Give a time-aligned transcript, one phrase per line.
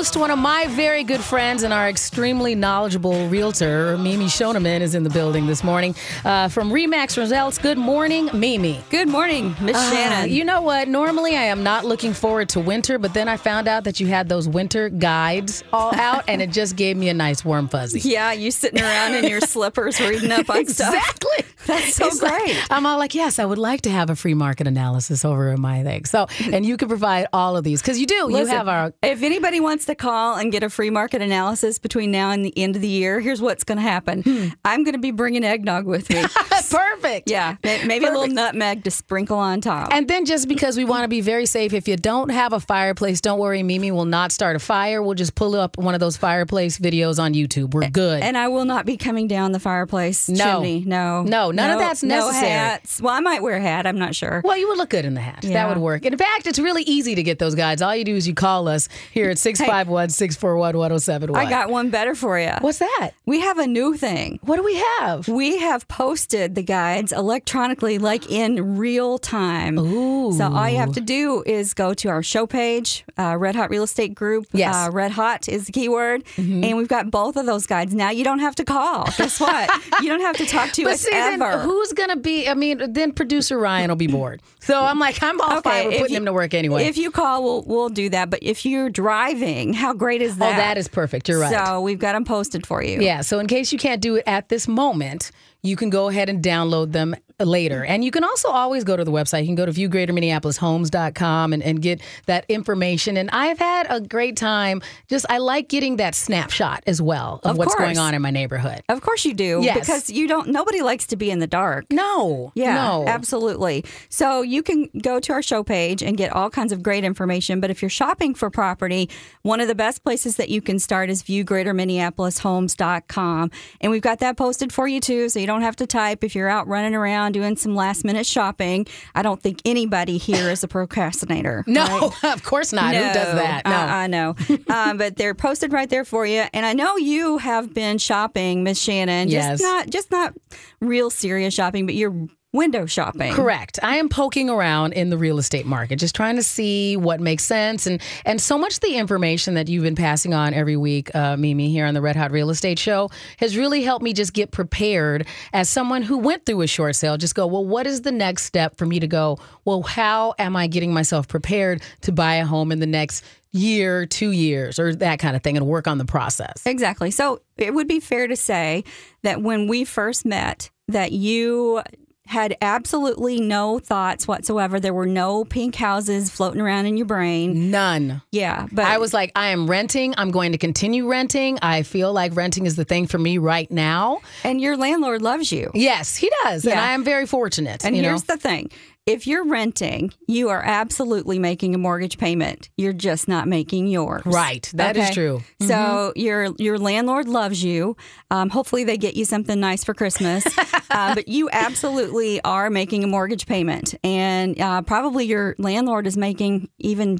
[0.00, 4.94] host, one of my very good friends, and our extremely knowledgeable realtor, Mimi Shoneman, is
[4.94, 7.58] in the building this morning uh, from Remax Results.
[7.58, 8.80] Good morning, Mimi.
[8.88, 10.30] Good morning, Miss Uh, Shannon.
[10.30, 10.88] you know what?
[10.88, 14.06] Normally, I am not looking forward to winter, but then I found out that you
[14.06, 18.00] had those winter guides all out, and it just gave me a nice warm fuzzy.
[18.08, 20.94] yeah, you sitting around in your slippers reading up on stuff.
[20.94, 21.44] Exactly.
[21.66, 22.56] That's so It's like- great.
[22.70, 25.60] I'm all like, yes, I would like to have a free market analysis over in
[25.60, 26.06] my thing.
[26.06, 28.28] So, and you can provide all of these because you do.
[28.30, 32.10] you have our if anybody wants to call and get a free market analysis between
[32.10, 34.22] now and the end of the year, here's what's going to happen.
[34.22, 34.46] Hmm.
[34.64, 36.24] I'm going to be bringing eggnog with me.
[36.70, 37.28] perfect.
[37.30, 39.88] yeah, may- maybe a little nutmeg to sprinkle on top.
[39.92, 42.60] And then just because we want to be very safe, if you don't have a
[42.60, 45.02] fireplace, don't worry, Mimi will not start a fire.
[45.02, 47.74] We'll just pull up one of those fireplace videos on YouTube.
[47.74, 48.22] We're good.
[48.22, 50.44] And I will not be coming down the fireplace No.
[50.54, 50.84] chimney.
[50.86, 52.50] No, No, none of that's No necessary.
[52.50, 53.00] hats.
[53.00, 53.86] Well, I might wear a hat.
[53.86, 54.40] I'm not sure.
[54.44, 55.40] well, you would look good in the hat.
[55.42, 56.04] That would work.
[56.04, 57.82] In fact, it's really easy to get those guides.
[57.82, 59.38] All you do is you call us here at
[59.86, 61.46] 651 641 1071.
[61.46, 62.52] I got one better for you.
[62.60, 63.10] What's that?
[63.26, 64.38] We have a new thing.
[64.42, 65.26] What do we have?
[65.28, 69.78] We have posted the guides electronically, like in real time.
[69.78, 70.32] Ooh.
[70.32, 73.70] So all you have to do is go to our show page, uh, Red Hot
[73.70, 74.46] Real Estate Group.
[74.52, 74.74] Yes.
[74.74, 74.88] Mm-hmm.
[74.88, 76.24] Uh, Red Hot is the keyword.
[76.36, 77.94] And we've got both of those guides.
[77.94, 79.04] Now you don't have to call.
[79.16, 79.70] Guess what?
[80.02, 81.58] you don't have to talk to But us ever.
[81.60, 82.48] who's gonna be?
[82.48, 84.42] I mean, then producer Ryan will be bored.
[84.60, 86.84] So I'm like, I'm all fine with putting you- him to work anyway.
[86.84, 88.30] If you call, we'll we'll do that.
[88.30, 90.46] But if you're driving, how great is that?
[90.46, 90.56] oh, that?
[90.56, 91.28] that is perfect.
[91.28, 91.66] You're right.
[91.66, 93.00] So we've got them posted for you.
[93.00, 95.30] Yeah, so in case you can't do it at this moment,
[95.62, 97.82] you can go ahead and download them later.
[97.82, 97.90] Mm-hmm.
[97.92, 99.40] And you can also always go to the website.
[99.42, 103.16] You can go to viewgreaterminneapolishomes.com and, and get that information.
[103.16, 104.82] And I've had a great time.
[105.08, 107.84] Just, I like getting that snapshot as well of, Of what's course.
[107.86, 108.82] going on in my neighborhood.
[108.88, 109.60] Of course you do.
[109.62, 109.78] Yes.
[109.80, 110.48] Because you don't.
[110.48, 111.86] Nobody likes to be in the dark.
[111.90, 112.52] No.
[112.54, 113.04] Yeah, No.
[113.06, 113.84] absolutely.
[114.08, 117.60] So you can go to our show page and get all kinds of great information.
[117.60, 119.08] But if you're shopping for property,
[119.42, 123.50] one of the best places that you can start is viewgreaterminneapolishomes.com.
[123.80, 126.34] And we've got that posted for you too, so you don't have to type if
[126.34, 128.86] you're out running around doing some last minute shopping.
[129.14, 131.64] I don't think anybody here is a procrastinator.
[131.70, 132.94] No, of course not.
[132.94, 133.64] Who does that?
[133.64, 133.70] No.
[133.70, 134.34] I, I know.
[134.68, 136.44] um, but they're posted right there for you.
[136.52, 139.28] And I know you have been shopping, Miss Shannon.
[139.28, 139.60] Yes.
[139.60, 140.34] Just not just not
[140.80, 143.32] real serious shopping, but you're window shopping.
[143.32, 143.78] Correct.
[143.82, 147.44] I am poking around in the real estate market, just trying to see what makes
[147.44, 151.14] sense, and and so much of the information that you've been passing on every week,
[151.14, 154.32] uh, Mimi, here on the Red Hot Real Estate Show, has really helped me just
[154.32, 157.16] get prepared as someone who went through a short sale.
[157.16, 159.38] Just go, well, what is the next step for me to go?
[159.64, 164.06] Well, how am I getting myself prepared to buy a home in the next year,
[164.06, 166.66] two years, or that kind of thing, and work on the process?
[166.66, 167.10] Exactly.
[167.10, 168.84] So it would be fair to say
[169.22, 171.82] that when we first met, that you
[172.30, 174.78] had absolutely no thoughts whatsoever.
[174.78, 177.72] There were no pink houses floating around in your brain.
[177.72, 178.22] None.
[178.30, 180.14] Yeah, but I was like, I am renting.
[180.16, 181.58] I'm going to continue renting.
[181.60, 184.20] I feel like renting is the thing for me right now.
[184.44, 185.72] and your landlord loves you.
[185.74, 186.64] Yes, he does.
[186.64, 187.84] And I am very fortunate.
[187.84, 188.34] And here's know?
[188.36, 188.70] the thing.
[189.06, 192.68] If you're renting, you are absolutely making a mortgage payment.
[192.76, 194.22] You're just not making yours.
[194.24, 194.70] Right.
[194.74, 195.14] That is Okay?
[195.14, 195.38] true.
[195.38, 195.66] Mm-hmm.
[195.66, 197.96] So your your landlord loves you.
[198.30, 200.44] Um, hopefully they get you something nice for Christmas.
[200.90, 206.16] uh, but you absolutely are making a mortgage payment, and uh, probably your landlord is
[206.16, 207.18] making even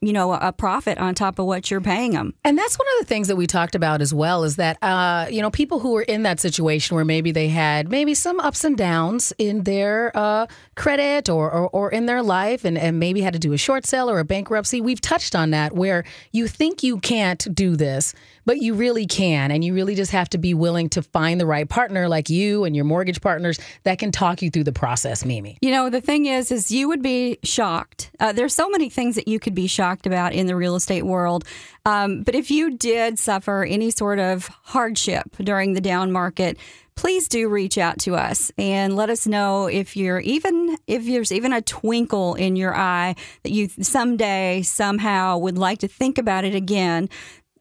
[0.00, 2.34] you know a profit on top of what you're paying them.
[2.44, 5.26] And that's one of the things that we talked about as well is that, uh,
[5.30, 8.64] you know, people who were in that situation where maybe they had maybe some ups
[8.64, 13.20] and downs in their uh, credit or, or, or in their life and, and maybe
[13.20, 14.80] had to do a short sale or a bankruptcy.
[14.80, 18.14] We've touched on that where you think you can't do this,
[18.44, 19.50] but you really can.
[19.50, 22.64] And you really just have to be willing to find the right partner like you
[22.64, 25.58] and your mortgage partners that can talk you through the process, Mimi.
[25.60, 28.10] You know, the thing is, is you would be shocked.
[28.20, 31.02] Uh, there's so many things that you could be shocked about in the real estate
[31.02, 31.44] world.
[31.84, 36.58] Um, but if you did suffer any sort of hardship during the down market,
[37.00, 41.32] please do reach out to us and let us know if you're even if there's
[41.32, 46.44] even a twinkle in your eye that you someday somehow would like to think about
[46.44, 47.08] it again.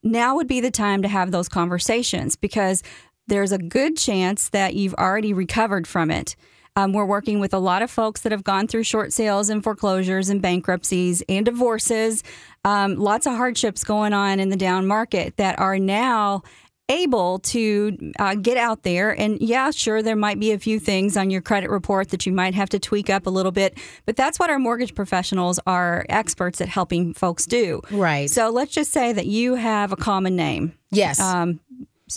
[0.03, 2.83] Now would be the time to have those conversations because
[3.27, 6.35] there's a good chance that you've already recovered from it.
[6.75, 9.63] Um, we're working with a lot of folks that have gone through short sales and
[9.63, 12.23] foreclosures and bankruptcies and divorces.
[12.63, 16.43] Um, lots of hardships going on in the down market that are now
[16.89, 19.11] able to uh, get out there.
[19.17, 22.31] And yeah, sure, there might be a few things on your credit report that you
[22.33, 26.05] might have to tweak up a little bit, but that's what our mortgage professionals are
[26.09, 27.81] experts at helping folks do.
[27.91, 28.29] Right.
[28.29, 30.73] So let's just say that you have a common name.
[30.91, 31.19] Yes.
[31.19, 31.59] Um,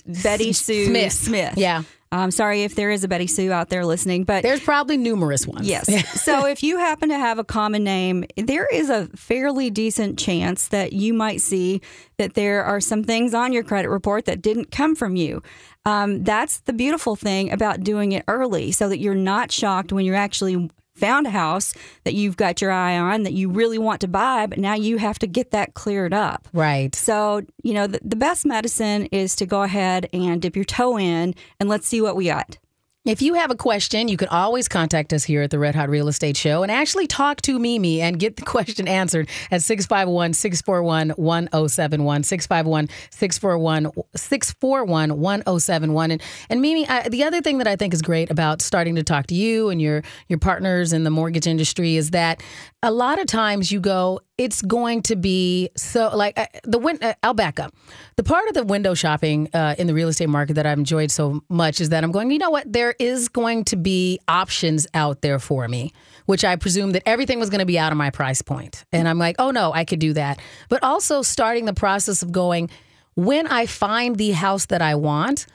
[0.07, 1.13] Betty Sue Smith.
[1.13, 1.59] Smith.
[1.59, 1.83] Yeah.
[2.19, 5.47] I'm sorry if there is a Betty Sue out there listening, but There's probably numerous
[5.47, 5.67] ones.
[5.67, 6.23] Yes.
[6.23, 10.69] so if you happen to have a common name, there is a fairly decent chance
[10.69, 11.81] that you might see
[12.19, 15.43] that there are some things on your credit report that didn't come from you.
[15.85, 20.05] Um, that's the beautiful thing about doing it early so that you're not shocked when
[20.05, 20.71] you're actually
[21.03, 24.47] found a house that you've got your eye on that you really want to buy,
[24.47, 26.47] but now you have to get that cleared up.
[26.53, 26.95] Right.
[26.95, 30.97] So, you know, the, the best medicine is to go ahead and dip your toe
[30.97, 32.57] in and let's see what we got.
[33.05, 35.89] If you have a question, you can always contact us here at the Red Hot
[35.89, 40.35] Real Estate Show and actually talk to Mimi and get the question answered at 651
[40.35, 42.23] 641 1071.
[42.23, 46.11] 651 641 641 1071.
[46.13, 49.03] And, and Mimi, I, the other thing that I think is great about starting to
[49.03, 52.41] talk to you and your, your partners in the mortgage industry is that
[52.83, 56.99] a lot of times you go, it's going to be so like uh, the win.
[57.01, 57.75] Uh, I'll back up.
[58.17, 61.11] The part of the window shopping uh, in the real estate market that I've enjoyed
[61.13, 62.31] so much is that I'm going.
[62.33, 62.73] You know what?
[62.73, 65.93] There is going to be options out there for me,
[66.27, 69.09] which I presume that everything was going to be out of my price point, and
[69.09, 70.41] I'm like, oh no, I could do that.
[70.69, 72.69] But also starting the process of going
[73.15, 75.47] when I find the house that I want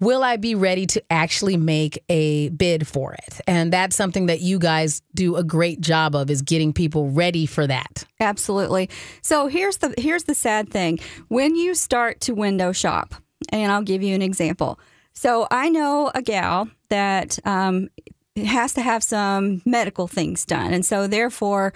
[0.00, 3.40] will I be ready to actually make a bid for it?
[3.46, 7.46] And that's something that you guys do a great job of is getting people ready
[7.46, 8.04] for that.
[8.18, 8.88] Absolutely.
[9.22, 10.98] So here's the here's the sad thing.
[11.28, 13.14] When you start to window shop,
[13.50, 14.80] and I'll give you an example.
[15.12, 17.88] So I know a gal that um,
[18.36, 21.72] has to have some medical things done, and so therefore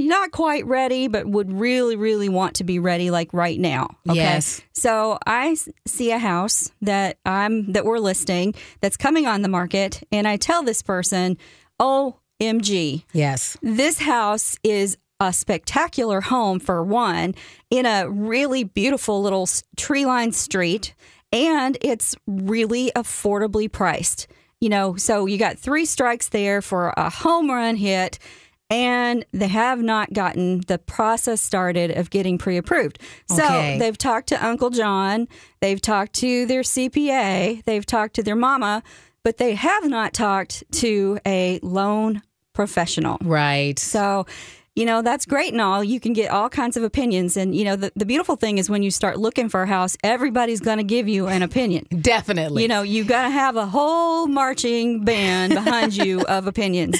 [0.00, 3.88] not quite ready, but would really, really want to be ready like right now.
[4.08, 4.16] Okay.
[4.18, 4.60] Yes.
[4.72, 5.56] So I
[5.86, 10.36] see a house that I'm that we're listing that's coming on the market, and I
[10.36, 11.36] tell this person,
[11.78, 13.56] "OMG, Yes.
[13.62, 17.34] this house is." A spectacular home for one
[17.68, 20.94] in a really beautiful little tree lined street,
[21.30, 24.28] and it's really affordably priced.
[24.62, 28.18] You know, so you got three strikes there for a home run hit
[28.70, 32.98] and they have not gotten the process started of getting pre-approved.
[33.28, 33.78] So Okay.
[33.78, 35.26] they've talked to Uncle John,
[35.60, 38.82] they've talked to their CPA, they've talked to their mama,
[39.24, 42.22] but they have not talked to a loan
[42.54, 43.18] professional.
[43.22, 43.78] Right.
[43.78, 44.26] So,
[44.76, 45.82] you know, that's great and all.
[45.82, 47.36] You can get all kinds of opinions.
[47.36, 49.96] And, you know, the, the beautiful thing is when you start looking for a house,
[50.04, 51.86] everybody's going to give you an opinion.
[52.00, 52.62] Definitely.
[52.62, 56.98] You know, you got to have a whole marching band behind you of opinions.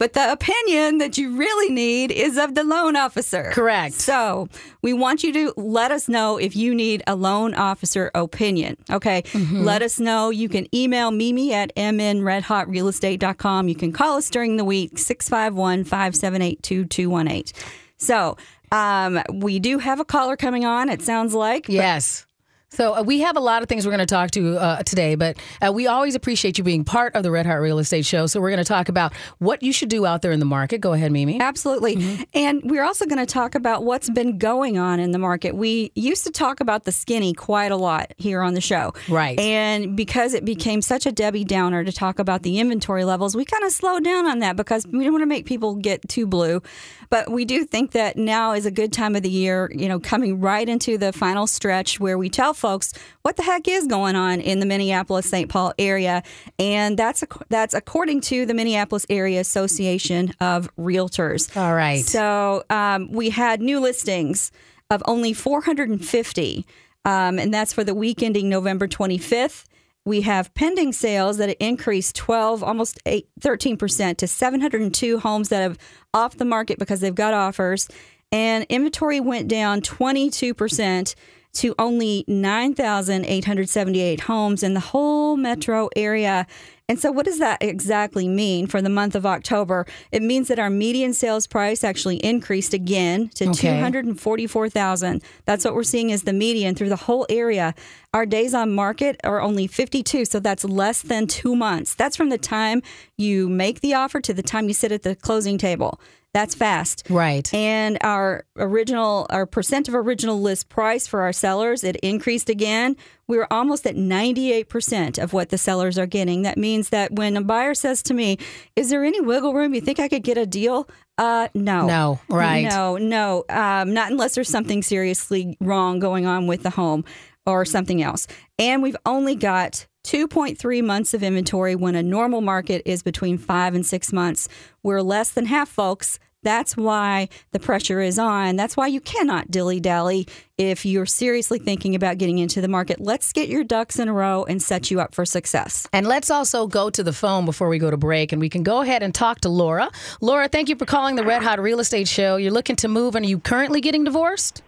[0.00, 3.50] But the opinion that you really need is of the loan officer.
[3.52, 3.92] Correct.
[3.92, 4.48] So
[4.80, 8.78] we want you to let us know if you need a loan officer opinion.
[8.90, 9.20] Okay.
[9.20, 9.62] Mm-hmm.
[9.62, 10.30] Let us know.
[10.30, 13.68] You can email Mimi at mnredhotrealestate.com.
[13.68, 17.52] You can call us during the week, 651 578 2218.
[17.98, 18.38] So
[18.72, 21.68] um, we do have a caller coming on, it sounds like.
[21.68, 22.24] Yes.
[22.72, 25.16] So uh, we have a lot of things we're going to talk to uh, today,
[25.16, 28.26] but uh, we always appreciate you being part of the Red Hot Real Estate Show.
[28.26, 30.80] So we're going to talk about what you should do out there in the market.
[30.80, 31.40] Go ahead, Mimi.
[31.40, 31.96] Absolutely.
[31.96, 32.22] Mm-hmm.
[32.32, 35.56] And we're also going to talk about what's been going on in the market.
[35.56, 38.94] We used to talk about the skinny quite a lot here on the show.
[39.08, 39.38] Right.
[39.40, 43.44] And because it became such a Debbie Downer to talk about the inventory levels, we
[43.44, 46.24] kind of slowed down on that because we don't want to make people get too
[46.24, 46.62] blue.
[47.08, 49.98] But we do think that now is a good time of the year, you know,
[49.98, 52.92] coming right into the final stretch where we tell folks
[53.22, 55.48] what the heck is going on in the Minneapolis St.
[55.48, 56.22] Paul area.
[56.58, 61.56] And that's, that's according to the Minneapolis Area Association of Realtors.
[61.56, 62.04] All right.
[62.04, 64.52] So um, we had new listings
[64.90, 66.66] of only 450,
[67.04, 69.64] um, and that's for the week ending November 25th.
[70.04, 75.78] We have pending sales that increased 12, almost 8, 13% to 702 homes that have
[76.14, 77.88] off the market because they've got offers.
[78.32, 81.14] And inventory went down 22%
[81.54, 86.46] to only 9,878 homes in the whole metro area.
[86.88, 89.86] And so, what does that exactly mean for the month of October?
[90.10, 93.78] It means that our median sales price actually increased again to Okay.
[93.78, 95.22] 244,000.
[95.44, 97.74] That's what we're seeing as the median through the whole area.
[98.12, 101.94] Our days on market are only 52, so that's less than two months.
[101.94, 102.82] That's from the time
[103.16, 106.00] you make the offer to the time you sit at the closing table.
[106.32, 107.04] That's fast.
[107.10, 107.52] Right.
[107.52, 112.96] And our original, our percent of original list price for our sellers, it increased again.
[113.26, 116.42] We were almost at 98% of what the sellers are getting.
[116.42, 118.38] That means that when a buyer says to me,
[118.76, 119.74] Is there any wiggle room?
[119.74, 120.88] You think I could get a deal?
[121.18, 121.86] Uh, no.
[121.86, 122.66] No, right.
[122.68, 123.44] No, no.
[123.48, 127.04] Um, not unless there's something seriously wrong going on with the home
[127.44, 128.26] or something else.
[128.58, 133.74] And we've only got 2.3 months of inventory when a normal market is between five
[133.74, 134.48] and six months.
[134.82, 136.18] We're less than half, folks.
[136.42, 138.56] That's why the pressure is on.
[138.56, 140.26] That's why you cannot dilly dally
[140.56, 142.98] if you're seriously thinking about getting into the market.
[142.98, 145.86] Let's get your ducks in a row and set you up for success.
[145.92, 148.62] And let's also go to the phone before we go to break and we can
[148.62, 149.90] go ahead and talk to Laura.
[150.22, 152.36] Laura, thank you for calling the Red Hot Real Estate Show.
[152.36, 154.62] You're looking to move and are you currently getting divorced?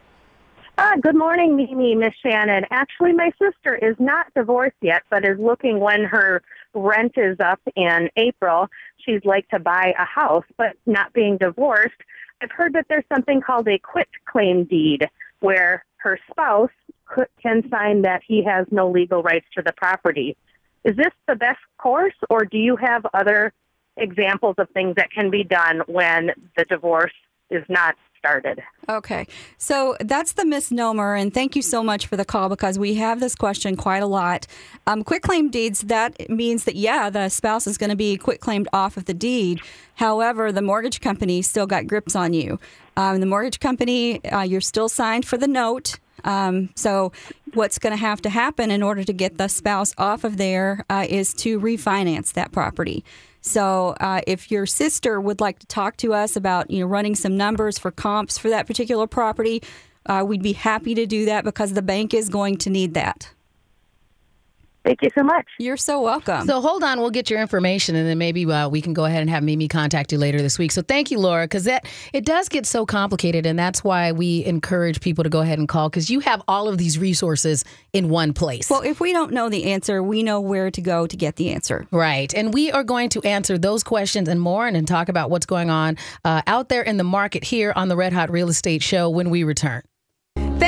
[0.82, 2.64] Uh, good morning, Mimi, Miss Shannon.
[2.72, 6.42] Actually, my sister is not divorced yet, but is looking when her
[6.74, 8.66] rent is up in April.
[8.96, 11.94] She'd like to buy a house, but not being divorced.
[12.40, 15.08] I've heard that there's something called a quit claim deed
[15.38, 16.72] where her spouse
[17.40, 20.36] can sign that he has no legal rights to the property.
[20.82, 23.52] Is this the best course, or do you have other
[23.96, 27.14] examples of things that can be done when the divorce
[27.50, 28.62] is not started.
[28.88, 29.26] Okay.
[29.58, 31.16] So that's the misnomer.
[31.16, 34.06] And thank you so much for the call because we have this question quite a
[34.06, 34.46] lot.
[34.86, 38.40] Um, quit claim deeds, that means that, yeah, the spouse is going to be quick
[38.40, 39.60] claimed off of the deed.
[39.96, 42.60] However, the mortgage company still got grips on you.
[42.96, 45.98] Um, the mortgage company, uh, you're still signed for the note.
[46.24, 47.10] Um, so,
[47.54, 50.84] what's going to have to happen in order to get the spouse off of there
[50.90, 53.04] uh, is to refinance that property.
[53.40, 57.14] So uh, if your sister would like to talk to us about you know running
[57.14, 59.62] some numbers for comps for that particular property,
[60.06, 63.30] uh, we'd be happy to do that because the bank is going to need that.
[64.84, 65.46] Thank you so much.
[65.58, 66.46] You're so welcome.
[66.46, 69.20] So hold on, we'll get your information, and then maybe uh, we can go ahead
[69.20, 70.72] and have Mimi contact you later this week.
[70.72, 74.44] So thank you, Laura, because that it does get so complicated, and that's why we
[74.44, 78.08] encourage people to go ahead and call because you have all of these resources in
[78.08, 78.68] one place.
[78.68, 81.50] Well, if we don't know the answer, we know where to go to get the
[81.50, 81.86] answer.
[81.92, 85.30] Right, and we are going to answer those questions and more, and, and talk about
[85.30, 88.48] what's going on uh, out there in the market here on the Red Hot Real
[88.48, 89.82] Estate Show when we return.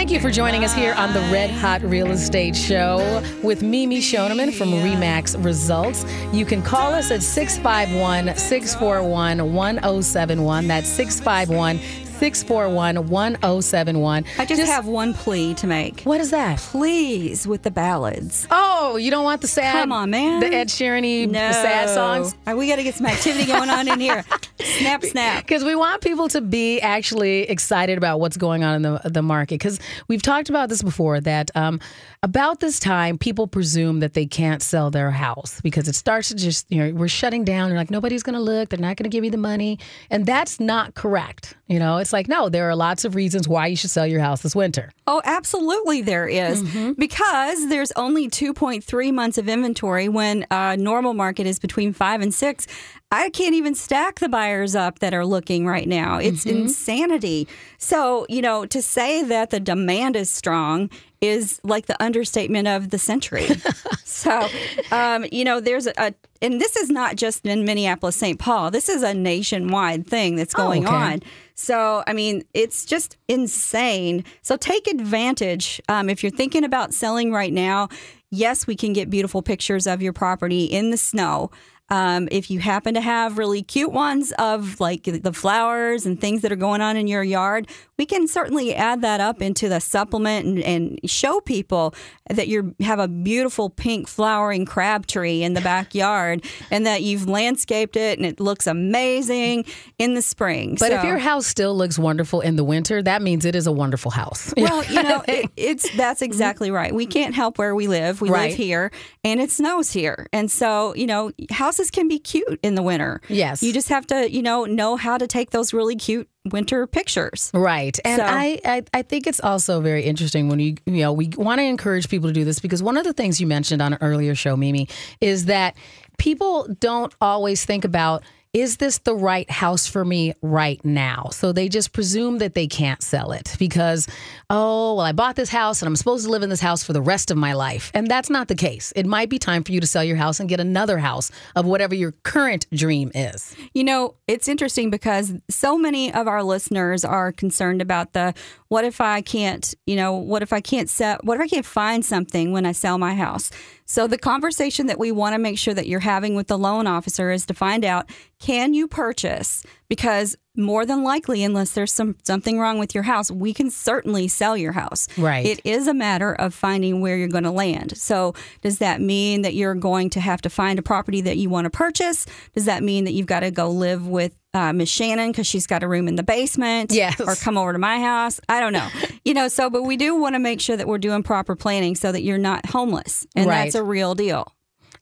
[0.05, 4.01] Thank you for joining us here on the Red Hot Real Estate Show with Mimi
[4.01, 6.05] Shoneman from Remax Results.
[6.31, 10.67] You can call us at 651 641 1071.
[10.67, 11.79] That's 651
[12.19, 14.25] 641 1071.
[14.39, 16.03] I just, just, have one plea to make.
[16.03, 16.59] What is that?
[16.59, 18.47] Please, with the ballads.
[18.51, 19.73] Oh, you don't want the sad?
[19.73, 20.41] Come on, man.
[20.41, 21.53] The Ed Sheeran no.
[21.53, 22.35] sad songs?
[22.47, 24.25] Right, we got to get some activity going on in here.
[24.61, 25.45] snap, snap.
[25.45, 29.23] Because we want people to be actually excited about what's going on in the, the
[29.23, 29.57] market.
[29.57, 31.81] Because we've talked about this before that um,
[32.23, 36.35] about this time, people presume that they can't sell their house because it starts to
[36.35, 37.69] just, you know, we're shutting down.
[37.69, 38.71] You're like, nobody's going to look.
[38.71, 39.79] They're not going to give you the money.
[40.11, 41.55] And that's not correct.
[41.67, 44.21] You know, it's like, no, there are lots of reasons why you should sell your
[44.21, 44.93] house this winter.
[45.07, 46.63] Oh, absolutely, there is.
[46.63, 46.93] Mm-hmm.
[46.93, 52.33] Because there's only 2.3 months of inventory when a normal market is between five and
[52.35, 52.67] six.
[53.11, 56.19] I can't even stack the buyers up that are looking right now.
[56.19, 56.63] It's mm-hmm.
[56.65, 57.49] insanity.
[57.79, 60.91] So, you know, to say that the demand is strong
[61.25, 63.49] is like the understatement of the century.
[64.05, 64.47] so,
[64.91, 68.39] um, you know, there's a, and this is not just in Minneapolis, St.
[68.39, 68.71] Paul.
[68.71, 70.97] This is a nationwide thing that's oh, going oh, okay.
[70.97, 71.23] on.
[71.55, 74.25] So, I mean, it's just insane.
[74.43, 75.81] So, take advantage.
[75.89, 77.89] Um, if you're thinking about selling right now,
[78.31, 81.51] yes, we can get beautiful pictures of your property in the snow.
[81.91, 86.41] Um, if you happen to have really cute ones of like the flowers and things
[86.43, 89.81] that are going on in your yard, we can certainly add that up into the
[89.81, 91.95] supplement and, and show people
[92.31, 97.29] that you have a beautiful pink flowering crab tree in the backyard and that you've
[97.29, 99.65] landscaped it and it looks amazing
[99.99, 100.77] in the spring.
[100.81, 103.67] But so, if your house still looks wonderful in the winter, that means it is
[103.67, 104.53] a wonderful house.
[104.57, 106.95] Well, you know, it, it's that's exactly right.
[106.95, 108.21] We can't help where we live.
[108.21, 108.51] We right.
[108.51, 108.91] live here
[109.23, 110.29] and it snows here.
[110.33, 111.31] And so, you know,
[111.75, 113.21] houses can be cute in the winter.
[113.29, 113.63] Yes.
[113.63, 117.51] You just have to, you know, know how to take those really cute winter pictures.
[117.53, 117.99] Right.
[118.05, 121.31] And so, I, I, I think it's also very interesting when you you know we
[121.37, 123.95] want to encourage people to do this because one of the things you mentioned on
[123.95, 124.89] an earlier show, Mimi,
[125.21, 125.77] is that
[126.19, 128.23] people don't always think about
[128.55, 131.29] is this the right house for me right now?
[131.33, 134.07] So they just presume that they can't sell it because,
[134.49, 136.93] oh, well, I bought this house and I'm supposed to live in this house for
[136.93, 137.91] the rest of my life.
[137.95, 138.93] And that's not the case.
[138.95, 141.67] It might be time for you to sell your house and get another house of
[141.67, 143.57] whatever your current dream is.
[143.75, 148.35] You know, it's interesting because so many of our listeners are concerned about the
[148.69, 151.67] what if I can't, you know, what if I can't sell, what if I can't
[151.67, 153.51] find something when I sell my house?
[153.87, 156.87] So the conversation that we want to make sure that you're having with the loan
[156.87, 158.11] officer is to find out
[158.41, 159.65] can you purchase?
[159.89, 164.29] Because more than likely unless there's some something wrong with your house we can certainly
[164.29, 167.97] sell your house right it is a matter of finding where you're going to land
[167.97, 171.51] so does that mean that you're going to have to find a property that you
[171.51, 174.89] want to purchase does that mean that you've got to go live with uh, Miss
[174.89, 176.93] Shannon because she's got a room in the basement.
[176.93, 177.21] Yes.
[177.21, 178.41] Or come over to my house.
[178.49, 178.89] I don't know.
[179.25, 181.97] you know, so, but we do want to make sure that we're doing proper planning
[181.97, 183.27] so that you're not homeless.
[183.35, 183.65] And right.
[183.65, 184.55] that's a real deal.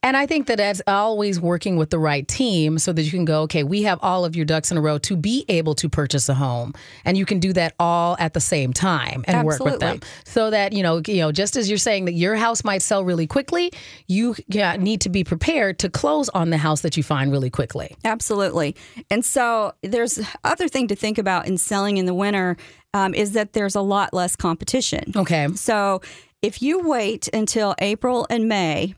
[0.02, 3.25] And I think that as always working with the right team so that you can
[3.25, 5.88] go, okay, we have all of your ducks in a row to be able to
[5.88, 6.75] purchase a home.
[7.04, 10.00] And you can do that all at the same time and work with them.
[10.25, 13.04] So that, you know, you know, just as you're saying that your house might sell
[13.04, 13.73] really quickly,
[14.09, 14.35] you
[14.78, 17.97] need to be prepared to close on the house that you find really quickly.
[18.04, 18.75] Absolutely.
[19.11, 22.56] And so there's other thing to think about in selling in the winter
[22.94, 25.12] um, is that there's a lot less competition.
[25.14, 25.49] Okay.
[25.54, 26.02] So
[26.42, 28.94] if you wait until April and May,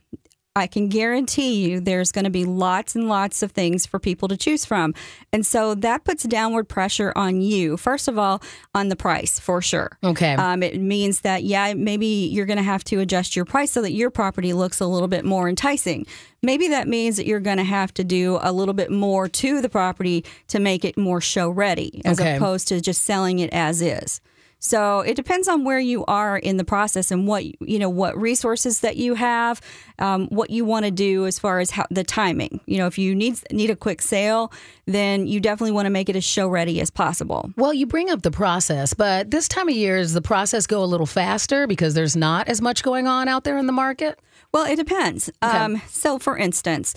[0.57, 4.29] I can guarantee you there's going to be lots and lots of things for people
[4.29, 4.95] to choose from.
[5.33, 7.77] And so that puts downward pressure on you.
[7.77, 8.41] First of all,
[8.73, 9.99] on the price for sure.
[10.05, 10.35] Okay.
[10.35, 13.83] Um, it means that, yeah, maybe you're going to have to adjust your price so
[13.83, 16.07] that your property looks a little bit more enticing.
[16.41, 19.61] Maybe that means that you're going to have to do a little bit more to
[19.61, 22.37] the property to make it more show ready as Okay.
[22.37, 24.21] opposed to just selling it as is.
[24.65, 28.17] So it depends on where you are in the process and what you know what
[28.17, 29.61] resources that you have,
[29.99, 32.61] um, what you want to do as far as how, the timing.
[32.65, 34.51] You know, if you need need a quick sale,
[34.87, 37.51] then you definitely want to make it as show ready as possible.
[37.59, 40.83] Well, you bring up the process, but this time of year, does the process go
[40.83, 44.19] a little faster because there's not as much going on out there in the market?
[44.53, 45.31] Well, it depends.
[45.43, 46.95] Um, so, for instance,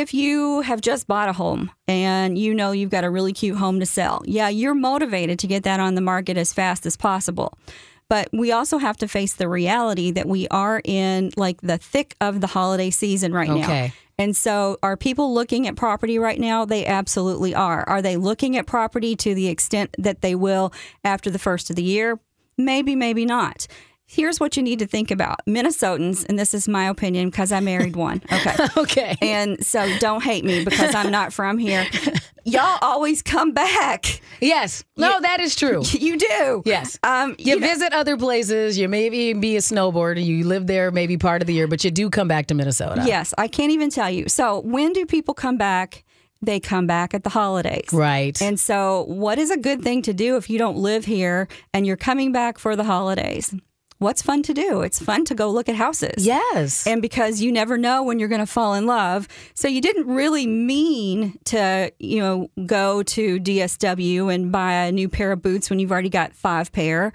[0.00, 3.56] if you have just bought a home and you know you've got a really cute
[3.56, 6.96] home to sell, yeah, you're motivated to get that on the market as fast as
[6.96, 7.58] possible.
[8.08, 12.14] But we also have to face the reality that we are in like the thick
[12.20, 13.64] of the holiday season right now.
[13.64, 13.92] Okay.
[14.18, 16.64] And so, are people looking at property right now?
[16.64, 17.88] They absolutely are.
[17.88, 20.72] Are they looking at property to the extent that they will
[21.02, 22.20] after the first of the year?
[22.58, 23.66] Maybe, maybe not.
[24.12, 27.60] Here's what you need to think about Minnesotans, and this is my opinion because I
[27.60, 28.22] married one.
[28.30, 28.56] Okay.
[28.76, 29.16] Okay.
[29.22, 31.86] And so don't hate me because I'm not from here.
[32.44, 34.20] Y'all always come back.
[34.40, 34.84] yes.
[34.98, 35.82] No, that is true.
[35.92, 36.62] You do.
[36.66, 36.98] Yes.
[37.02, 38.76] Um, You, you know- visit other places.
[38.76, 40.22] You maybe be a snowboarder.
[40.22, 43.02] You live there maybe part of the year, but you do come back to Minnesota.
[43.06, 44.28] yes, I can't even tell you.
[44.28, 46.04] So when do people come back?
[46.44, 47.88] They come back at the holidays.
[47.92, 48.40] Right.
[48.42, 51.86] And so, what is a good thing to do if you don't live here and
[51.86, 53.54] you're coming back for the holidays?
[54.02, 54.82] What's fun to do?
[54.82, 56.26] It's fun to go look at houses.
[56.26, 56.86] yes.
[56.86, 59.28] And because you never know when you're going to fall in love.
[59.54, 65.08] So you didn't really mean to, you know, go to DSW and buy a new
[65.08, 67.12] pair of boots when you've already got five pair.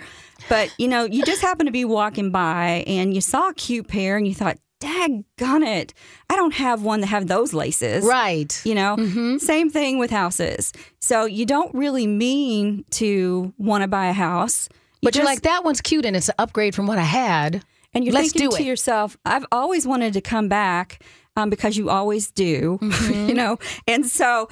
[0.50, 3.88] But, you know, you just happened to be walking by and you saw a cute
[3.88, 5.94] pair and you thought, daggone it,
[6.30, 8.06] I don't have one that have those laces.
[8.06, 8.62] right.
[8.66, 9.38] You know, mm-hmm.
[9.38, 10.72] same thing with houses.
[11.00, 14.70] So you don't really mean to want to buy a house.
[15.08, 17.64] But you're like, that one's cute and it's an upgrade from what I had.
[17.94, 18.66] and you're let's thinking to it.
[18.66, 21.02] yourself, I've always wanted to come back
[21.36, 23.30] um, because you always do, Mm-hmm.
[23.30, 24.50] you know, and so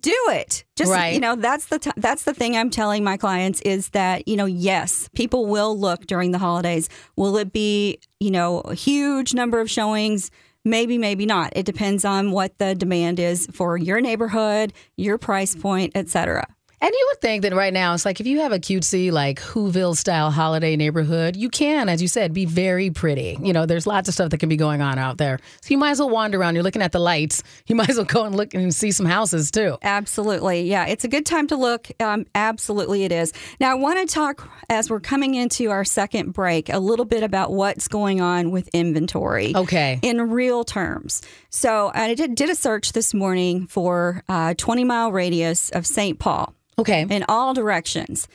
[0.00, 0.64] do it.
[0.76, 1.12] Just Right.
[1.14, 4.36] you know, that's the t- that's the thing I'm telling my clients is that you
[4.36, 6.88] know, yes, people will look during the holidays.
[7.16, 10.30] Will it be you know a huge number of showings?
[10.64, 11.52] Maybe, maybe not.
[11.56, 16.46] It depends on what the demand is for your neighborhood, your price point, et cetera.
[16.82, 19.40] And you would think that right now, it's like if you have a cutesy, like
[19.40, 23.38] Whoville style holiday neighborhood, you can, as you said, be very pretty.
[23.40, 25.38] You know, there's lots of stuff that can be going on out there.
[25.60, 26.54] So you might as well wander around.
[26.54, 27.44] You're looking at the lights.
[27.68, 29.78] You might as well go and look and see some houses too.
[29.80, 30.62] Absolutely.
[30.62, 31.86] Yeah, it's a good time to look.
[32.00, 33.32] Um, absolutely, it is.
[33.60, 37.22] Now, I want to talk as we're coming into our second break a little bit
[37.22, 39.54] about what's going on with inventory.
[39.54, 40.00] Okay.
[40.02, 41.22] In real terms.
[41.48, 46.18] So, I did, did a search this morning for a 20 mile radius of St.
[46.18, 47.06] Paul Okay.
[47.08, 48.28] in all directions.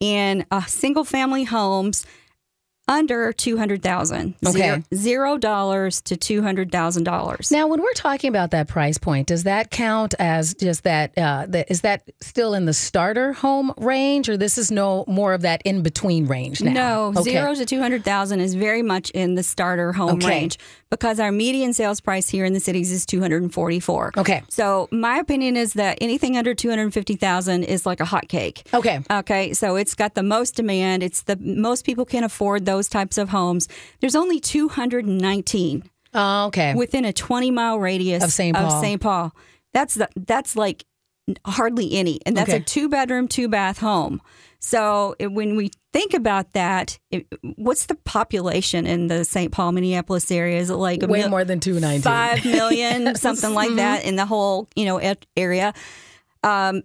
[0.00, 2.04] In uh, single family homes
[2.88, 4.34] under 200,000.
[4.44, 4.82] Okay.
[4.92, 7.52] Zero dollars to $200,000.
[7.52, 11.16] Now, when we're talking about that price point, does that count as just that?
[11.16, 15.32] Uh, that is that still in the starter home range, or this is no more
[15.32, 16.72] of that in between range now?
[16.72, 17.30] No, Okay.
[17.30, 20.26] zero to 200,000 is very much in the starter home Okay.
[20.26, 20.58] range
[20.92, 24.12] because our median sales price here in the cities is 244.
[24.18, 24.42] Okay.
[24.50, 28.66] So, my opinion is that anything under 250,000 is like a hot cake.
[28.74, 29.00] Okay.
[29.10, 31.02] Okay, so it's got the most demand.
[31.02, 33.68] It's the most people can afford those types of homes.
[34.00, 36.74] There's only 219 Oh, okay.
[36.74, 38.54] within a 20 mile radius Of St.
[38.54, 38.82] Paul.
[38.82, 39.00] St.
[39.00, 39.32] Paul.
[39.72, 40.84] That's the, that's like
[41.46, 42.58] hardly any, and that's Okay.
[42.58, 44.20] a two bedroom, two bath home.
[44.58, 47.26] So when we think about that, it,
[47.56, 49.52] what's the population in the St.
[49.52, 50.58] Paul, Minneapolis area?
[50.58, 52.02] Is it like Way mil- more than two ninety.
[52.02, 55.74] five million, something like that in the whole you know area.
[56.42, 56.82] Um,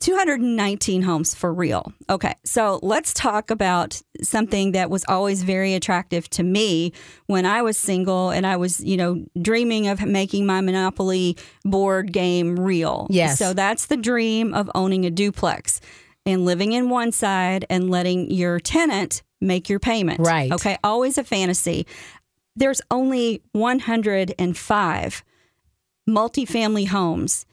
[0.00, 1.92] 219 homes for real.
[2.08, 6.92] Okay, so let's talk about something that was always very attractive to me
[7.26, 12.12] when I was single and I was, you know, dreaming of making my Monopoly board
[12.12, 13.08] game real.
[13.10, 13.38] Yes.
[13.38, 15.80] So that's the dream of owning a duplex
[16.28, 20.20] and living in one side and letting your tenant make your payment.
[20.20, 20.52] Right.
[20.52, 21.86] Okay, always a fantasy
[22.58, 25.24] there's only 105
[26.08, 27.46] multifamily homes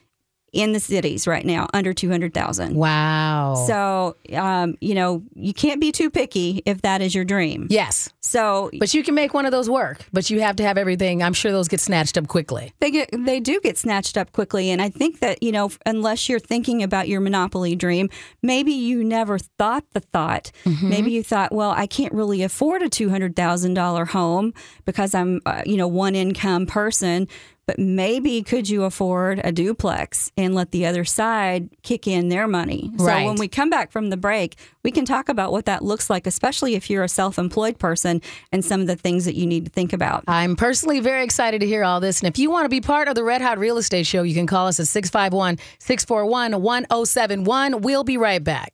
[0.56, 2.76] in the cities right now under 200,000.
[2.76, 3.66] Wow.
[3.68, 7.68] So, um, you know, you can't be too picky if that is your dream.
[7.70, 8.10] yes.
[8.22, 11.22] So, But you can make one of those work, but you have to have everything.
[11.22, 12.74] I'm sure those get snatched up quickly.
[12.80, 16.28] they get they do get snatched up quickly and I think that, you know, unless
[16.28, 18.10] you're thinking about your monopoly dream,
[18.42, 20.52] maybe you never thought the thought.
[20.82, 24.54] Maybe you thought, well, I can't really afford a $200,000 home
[24.86, 27.28] because I'm, uh, you know, one income person,
[27.68, 32.48] but maybe could you afford a duplex and let the other side kick in their
[32.48, 32.92] money?
[32.98, 36.10] So when we come back from the break, we can talk about what that looks
[36.10, 39.66] like, especially if you're a self-employed person and some of the things that you need
[39.66, 40.24] to think about.
[40.28, 42.20] I'm personally very excited to hear all this.
[42.20, 44.36] And if you want to be part of the Red Hot Real Estate Show, you
[44.36, 47.82] can call us at 651 641 1071.
[47.82, 48.74] We'll be right back.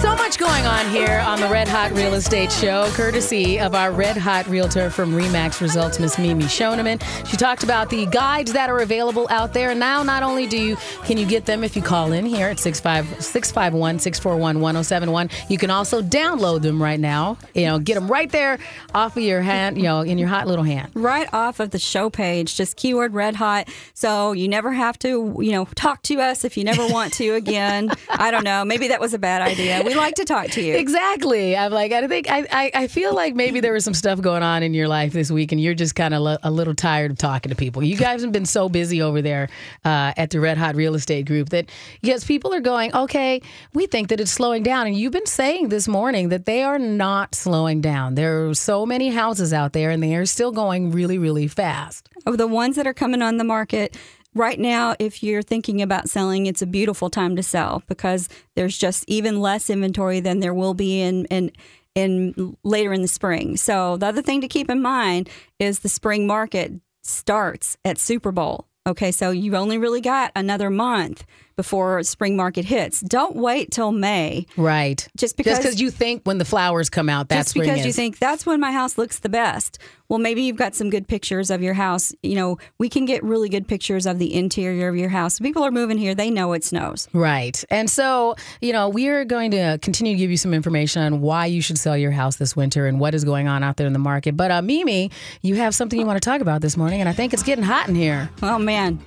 [0.00, 3.92] So much going on here on the Red Hot Real Estate Show, courtesy of our
[3.92, 7.02] Red Hot Realtor from Remax Results, Miss Mimi Shoneman.
[7.28, 9.74] She talked about the guides that are available out there.
[9.74, 12.58] Now, not only do you can you get them if you call in here at
[12.58, 17.36] 651 641 1071, you can also download them right now.
[17.52, 18.58] You know, get them right there
[18.94, 20.92] off of your hand, you know, in your hot little hand.
[20.94, 23.68] right off of the show page, just keyword red hot.
[23.92, 27.34] So you never have to, you know, talk to us if you never want to
[27.34, 27.90] again.
[28.08, 28.64] I don't know.
[28.64, 29.89] Maybe that was a bad idea.
[29.90, 30.76] We like to talk to you.
[30.76, 31.56] Exactly.
[31.56, 34.44] I'm like, I think, I, I, I feel like maybe there was some stuff going
[34.44, 37.18] on in your life this week and you're just kind of a little tired of
[37.18, 37.82] talking to people.
[37.82, 39.48] You guys have been so busy over there
[39.84, 41.68] uh, at the Red Hot Real Estate Group that,
[42.02, 43.42] yes, people are going, okay,
[43.74, 44.86] we think that it's slowing down.
[44.86, 48.14] And you've been saying this morning that they are not slowing down.
[48.14, 52.08] There are so many houses out there and they are still going really, really fast.
[52.26, 53.96] Of the ones that are coming on the market,
[54.34, 58.76] right now, if you're thinking about selling, it's a beautiful time to sell because there's
[58.78, 61.52] just even less inventory than there will be in in
[61.94, 63.56] in later in the spring.
[63.56, 68.32] So the other thing to keep in mind is the spring market starts at Super
[68.32, 68.66] Bowl.
[68.86, 71.24] Okay, so you've only really got another month
[71.60, 73.00] before spring market hits.
[73.02, 75.06] Don't wait till May Right.
[75.14, 77.92] just because Just because you think when the flowers come out, that's just because you
[77.92, 79.78] think that's when my house looks the best.
[80.08, 82.12] Well, maybe you've got some good pictures of your house.
[82.22, 85.38] You know, we can get really good pictures of the interior of your house.
[85.38, 87.06] People are moving here; they know it snows.
[87.12, 87.62] Right.
[87.70, 91.20] And so, you know, we are going to continue to give you some information on
[91.20, 93.86] why you should sell your house this winter and what is going on out there
[93.86, 94.36] in the market.
[94.36, 95.10] But, uh, Mimi,
[95.42, 97.64] you have something you want to talk about this morning, and I think it's getting
[97.64, 98.30] hot in here.
[98.42, 98.98] Oh man,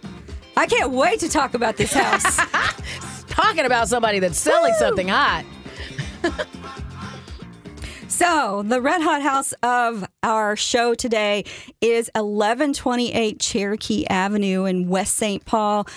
[0.56, 2.38] I can't wait to talk about this house.
[3.28, 5.46] Talking about somebody that's selling something hot.
[8.08, 11.46] So, the red hot house of our show today
[11.82, 15.44] is 1128 Cherokee Avenue in West St.
[15.46, 15.88] Paul.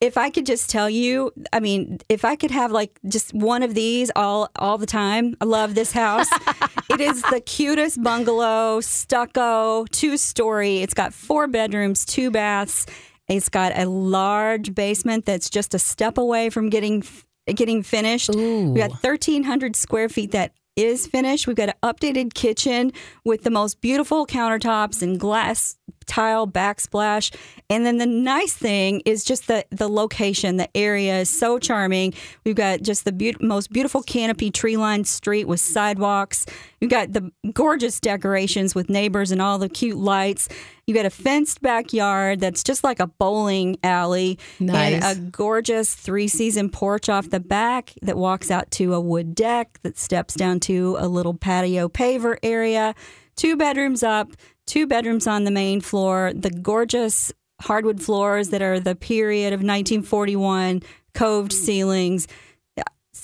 [0.00, 3.64] If I could just tell you, I mean, if I could have like just one
[3.64, 6.28] of these all all the time, I love this house.
[6.88, 10.78] it is the cutest bungalow, stucco, two story.
[10.78, 12.86] It's got four bedrooms, two baths.
[13.30, 17.04] It's got a large basement that's just a step away from getting
[17.46, 18.30] getting finished.
[18.34, 18.70] Ooh.
[18.70, 21.46] We got 1,300 square feet that is finished.
[21.46, 22.92] We've got an updated kitchen
[23.24, 25.76] with the most beautiful countertops and glass
[26.10, 27.32] tile backsplash.
[27.70, 30.56] And then the nice thing is just the the location.
[30.56, 32.14] The area is so charming.
[32.44, 36.46] We've got just the beau- most beautiful canopy tree lined street with sidewalks.
[36.80, 40.48] We've got the gorgeous decorations with neighbors and all the cute lights.
[40.86, 45.04] You got a fenced backyard that's just like a bowling alley Nice.
[45.04, 49.36] and a gorgeous three season porch off the back that walks out to a wood
[49.36, 52.96] deck that steps down to a little patio paver area.
[53.36, 54.32] Two bedrooms up,
[54.70, 59.58] two bedrooms on the main floor, the gorgeous hardwood floors that are the period of
[59.58, 60.80] 1941,
[61.12, 62.28] coved ceilings.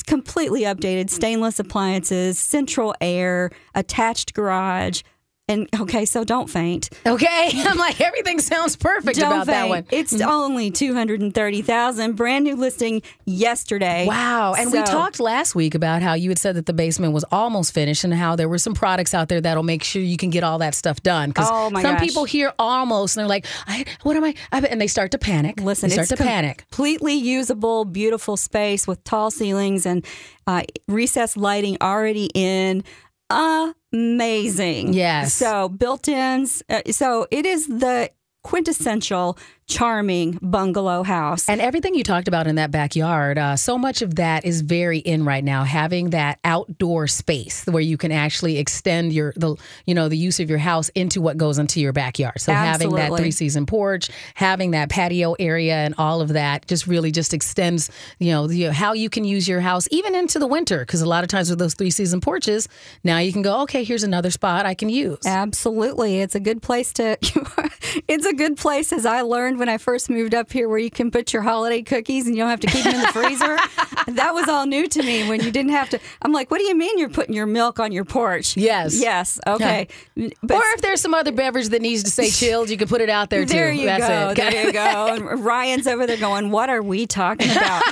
[0.09, 5.03] Completely updated stainless appliances, central air, attached garage.
[5.49, 6.91] And okay, so don't faint.
[7.07, 7.51] Okay.
[7.55, 9.87] I'm like, everything sounds perfect Don't about that one.
[9.93, 12.17] It's only two hundred and thirty thousand.
[12.17, 14.07] Brand new listing yesterday.
[14.09, 14.55] Wow.
[14.55, 17.73] And we talked last week about how you had said that the basement was almost
[17.73, 20.43] finished and how there were some products out there that'll make sure you can get
[20.43, 21.31] all that stuff done.
[21.31, 22.03] Because Oh, my some gosh.
[22.09, 24.35] people hear almost and they're like, I, what am I?
[24.51, 24.61] I?
[24.63, 25.61] And they start to panic.
[25.61, 26.65] Listen, they start it's to panic.
[26.73, 30.05] completely usable, beautiful space with tall ceilings and
[30.49, 32.83] uh, recessed lighting already in.
[33.97, 34.93] Amazing.
[34.93, 35.35] Yes.
[35.35, 36.63] So built-ins.
[36.69, 38.11] Uh, so it is the
[38.43, 41.49] quintessential charming bungalow house.
[41.49, 44.99] And everything you talked about in that backyard, uh, so much of that is very
[44.99, 45.65] in right now.
[45.65, 50.39] Having that outdoor space where you can actually extend your the you know the use
[50.39, 52.41] of your house into what goes into your backyard.
[52.41, 56.87] So having that three season porch, having that patio area, and all of that just
[56.87, 60.47] really just extends you know the, how you can use your house even into the
[60.47, 60.81] winter.
[60.81, 62.69] Because a lot of times with those three season porches,
[63.03, 65.27] now you can go okay, here's another spot I can use.
[65.27, 66.21] Absolutely.
[66.21, 67.19] It's a good place to
[68.09, 70.91] it's a good place as I learned when I first moved up here where you
[70.91, 73.57] can put your holiday cookies and you don't have to keep them in the freezer.
[74.13, 76.65] that was all new to me when you didn't have to I'm like, what do
[76.65, 78.57] you mean you're putting your milk on your porch?
[78.57, 79.01] Yes.
[79.01, 79.39] Yes.
[79.47, 79.89] Okay.
[80.15, 83.01] But or if there's some other beverage that needs to stay chilled, you can put
[83.01, 83.53] it out there too.
[83.53, 84.31] there you That's go.
[84.31, 84.51] it.
[84.51, 85.07] There you go.
[85.17, 87.83] And Ryan's over there going, "What are we talking about?"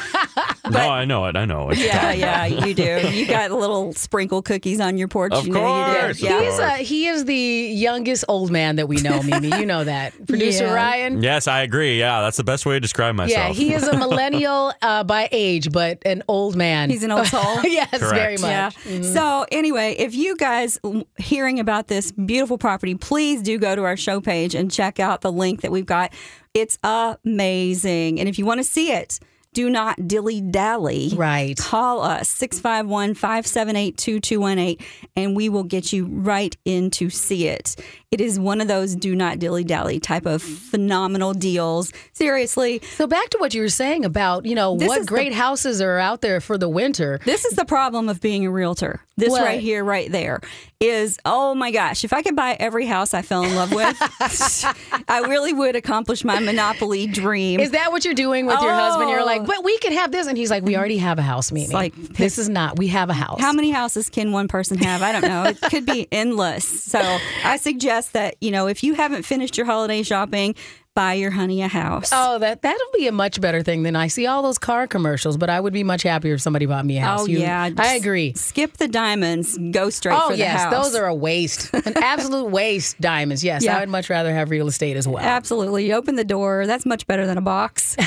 [0.71, 1.37] no, I know it.
[1.37, 1.79] I know it.
[1.79, 3.09] yeah, yeah, you do.
[3.11, 5.33] You got little sprinkle cookies on your porch.
[5.33, 6.27] Of you know you course, do.
[6.27, 6.43] of Yeah.
[6.51, 9.49] He's uh, he is the youngest old man that we know, Mimi.
[9.59, 10.13] You know that.
[10.27, 10.75] Producer Yeah.
[10.75, 11.23] Ryan.
[11.23, 11.99] Yes, I agree.
[11.99, 13.49] Yeah, that's the best way to describe myself.
[13.49, 16.91] Yeah, he is a millennial uh, by age, but an old man.
[16.91, 17.61] He's an old soul.
[17.65, 18.15] yes, Correct.
[18.15, 18.77] very much.
[18.87, 19.03] Yeah.
[19.03, 20.79] So anyway, if you guys
[21.19, 25.21] hearing about this beautiful property, please do go to our show page and check out
[25.21, 26.13] the link that we've got.
[26.55, 28.21] It's amazing.
[28.21, 29.19] And if you want to see it,
[29.55, 31.13] do not dilly dally.
[31.15, 31.57] Right.
[31.57, 34.87] Call us 651 578 2218
[35.17, 37.77] and we will get you right in to see it.
[38.15, 41.93] It is one of those do not dilly dally type of phenomenal deals.
[42.13, 45.11] Seriously, So back to what you were saying about, you know, This what is the-
[45.11, 47.19] great houses are out there for the winter.
[47.25, 49.01] This is the problem of being a realtor.
[49.17, 49.43] This What?
[49.43, 50.41] right here, right there,
[50.81, 52.03] is oh my gosh!
[52.05, 53.97] If I could buy every house I fell in love with,
[55.09, 57.61] I really would accomplish my monopoly dream.
[57.61, 59.11] Is that what you're doing with your husband?
[59.11, 59.25] You're Oh.
[59.25, 60.79] like, but we could have this, and he's like, we mm-hmm.
[60.81, 61.73] already have a house, Mimi.
[61.73, 62.77] like, this is not.
[62.77, 63.41] We have a house.
[63.41, 65.01] How many houses can one person have?
[65.01, 65.45] I don't know.
[65.45, 66.65] It could be endless.
[66.83, 66.99] So
[67.45, 70.55] I suggest that you know if you haven't finished your holiday shopping,
[70.95, 72.11] buy your honey a house.
[72.13, 75.37] Oh, that that'll be a much better thing than I see all those car commercials.
[75.37, 77.23] But I would be much happier if somebody bought me a house.
[77.23, 78.33] Oh, You- yeah, I agree.
[78.35, 79.59] Skip the diamonds.
[79.59, 80.73] Go straight Oh for the house.
[80.73, 83.01] those are a waste, an absolute waste.
[83.01, 83.43] Diamonds.
[83.43, 83.77] Yes, Yeah.
[83.77, 85.23] I would much rather have real estate as well.
[85.23, 85.87] Absolutely.
[85.89, 86.67] You open the door.
[86.67, 87.97] That's much better than a box.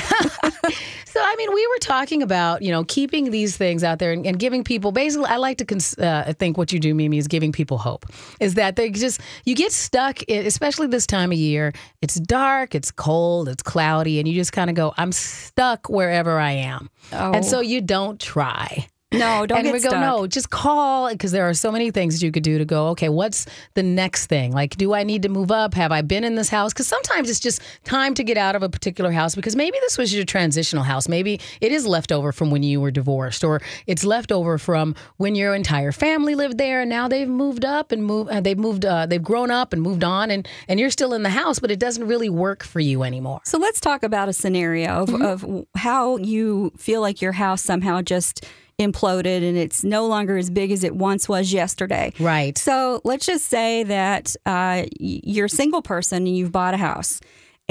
[1.10, 4.26] So I mean, we were talking about you know keeping these things out there and,
[4.26, 4.92] and giving people.
[4.92, 8.04] Basically, I like to cons- uh, think what you do, Mimi, is giving people hope.
[8.40, 11.72] Is that they just you get stuck, in, especially this time of year.
[12.02, 16.38] It's dark, it's cold, it's cloudy, and you just kind of go, I'm stuck wherever
[16.38, 17.32] I am, Oh.
[17.32, 18.86] and so you don't try.
[19.10, 20.00] No, don't and get we go, stuck.
[20.02, 23.08] no, just call because there are so many things you could do to go, okay,
[23.08, 24.52] what's the next thing?
[24.52, 25.72] Like, do I need to move up?
[25.72, 26.74] Have I been in this house?
[26.74, 29.96] Because sometimes it's just time to get out of a particular house because maybe this
[29.96, 31.08] was your transitional house.
[31.08, 34.94] Maybe it is left over from when you were divorced or it's left over from
[35.16, 38.58] when your entire family lived there and now they've moved up and moved, uh, they've
[38.58, 41.58] moved, uh, they've grown up and moved on and, and you're still in the house,
[41.58, 43.40] but it doesn't really work for you anymore.
[43.44, 48.02] So let's talk about a scenario of, of how you feel like your house somehow
[48.02, 48.44] just
[48.78, 52.12] imploded and it's no longer as big as it once was yesterday.
[52.20, 52.56] Right.
[52.56, 57.20] So let's just say that uh, you're a single person and you've bought a house.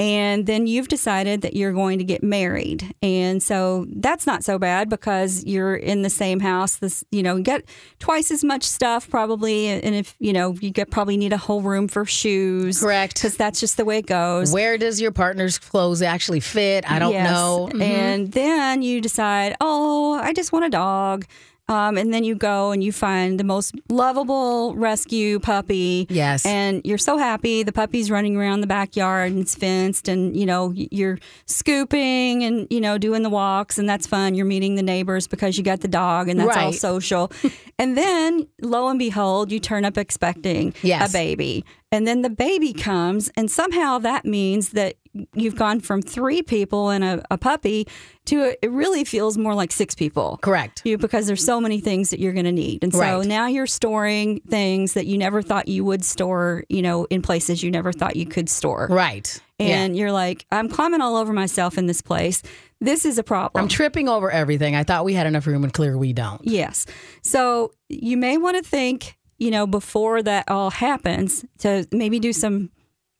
[0.00, 2.94] And then you've decided that you're going to get married.
[3.02, 6.76] And so that's not so bad because you're in the same house.
[6.76, 7.64] This, you know, you get
[7.98, 9.66] twice as much stuff probably.
[9.66, 12.78] And if, you know, you get probably need a whole room for shoes.
[12.80, 13.14] Correct.
[13.14, 14.52] Because that's just the way it goes.
[14.52, 16.88] Where does your partner's clothes actually fit?
[16.88, 17.28] I don't Yes.
[17.28, 17.68] know.
[17.72, 17.82] Mhm.
[17.82, 21.24] And then you decide, oh, I just want a dog.
[21.70, 26.06] Um, and then you go and you find the most lovable rescue puppy.
[26.08, 26.46] Yes.
[26.46, 27.62] And you're so happy.
[27.62, 32.66] The puppy's running around the backyard and it's fenced, and you know you're scooping and
[32.70, 34.34] you know doing the walks, and that's fun.
[34.34, 37.30] You're meeting the neighbors because you got the dog, and that's all social.
[37.78, 41.10] and then lo and behold, you turn up expecting Yes.
[41.10, 44.94] a baby, and then the baby comes, and somehow that means that
[45.34, 47.86] you've gone from three people and a, a puppy
[48.26, 50.38] to it really feels more like six people.
[50.42, 50.82] Correct.
[50.84, 52.82] You, because there's so many things that you're going to need.
[52.84, 53.26] And so Right.
[53.26, 57.62] now you're storing things that you never thought you would store, you know, in places
[57.62, 58.86] you never thought you could store.
[58.90, 59.40] Right.
[59.58, 59.66] Yeah.
[59.82, 62.42] And you're like, I'm climbing all over myself in this place.
[62.80, 63.60] This is a problem.
[63.62, 64.76] I'm tripping over everything.
[64.76, 66.40] I thought we had enough room, and clear we don't.
[66.44, 66.86] Yes.
[67.22, 72.32] So you may want to think, you know, before that all happens to maybe do
[72.32, 72.70] some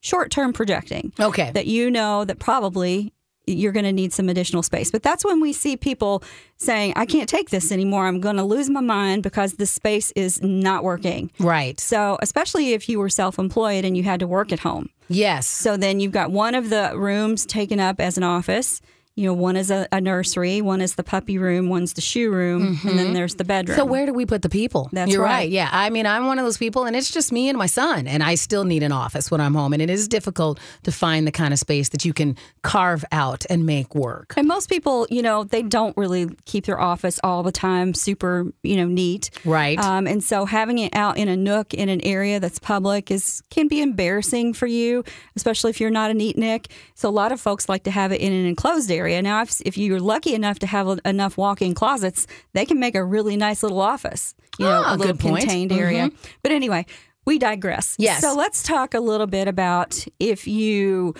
[0.01, 1.13] short term projecting.
[1.19, 1.51] Okay.
[1.53, 3.13] That you know that probably
[3.49, 4.91] you're going to need some additional space.
[4.91, 6.23] But that's when we see people
[6.57, 8.07] saying, I can't take this anymore.
[8.07, 11.31] I'm going to lose my mind because the space is not working.
[11.39, 11.79] Right.
[11.81, 14.91] So, especially if you were self employed and you had to work at home.
[15.09, 15.47] Yes.
[15.47, 18.81] So then you've got one of the rooms taken up as an office.
[19.19, 22.31] You know, one is a, a nursery, one is the puppy room, one's the shoe
[22.31, 23.75] room, and then there's the bedroom.
[23.75, 23.81] Mm-hmm.
[23.81, 24.89] So where do we put the people?
[24.93, 25.51] That's You're right.
[25.51, 25.69] Yeah.
[25.73, 28.23] I mean, I'm one of those people, and it's just me and my son, and
[28.23, 31.33] I still need an office when I'm home, and it is difficult to find the
[31.33, 34.35] kind of space that you can carve out and make work.
[34.37, 38.47] And most people, you know, they don't really keep their office all the time super,
[38.63, 39.31] you know, neat.
[39.45, 39.81] Right.
[39.81, 43.43] Um, and so having it out in a nook in an area that's public is
[43.51, 45.03] can be embarrassing for you,
[45.35, 46.69] especially if you're not a neat Nick.
[46.95, 49.08] So a lot of folks like to have it in an enclosed area.
[49.23, 53.05] Now, if, if you're lucky enough to have enough walk-in closets, they can make a
[53.05, 54.35] really nice little office.
[54.59, 55.41] You know, Ah, a little good point.
[55.41, 56.11] contained area.
[56.43, 56.87] But anyway,
[57.27, 57.95] we digress.
[57.99, 58.21] Yes.
[58.21, 61.15] So let's talk a little bit about if you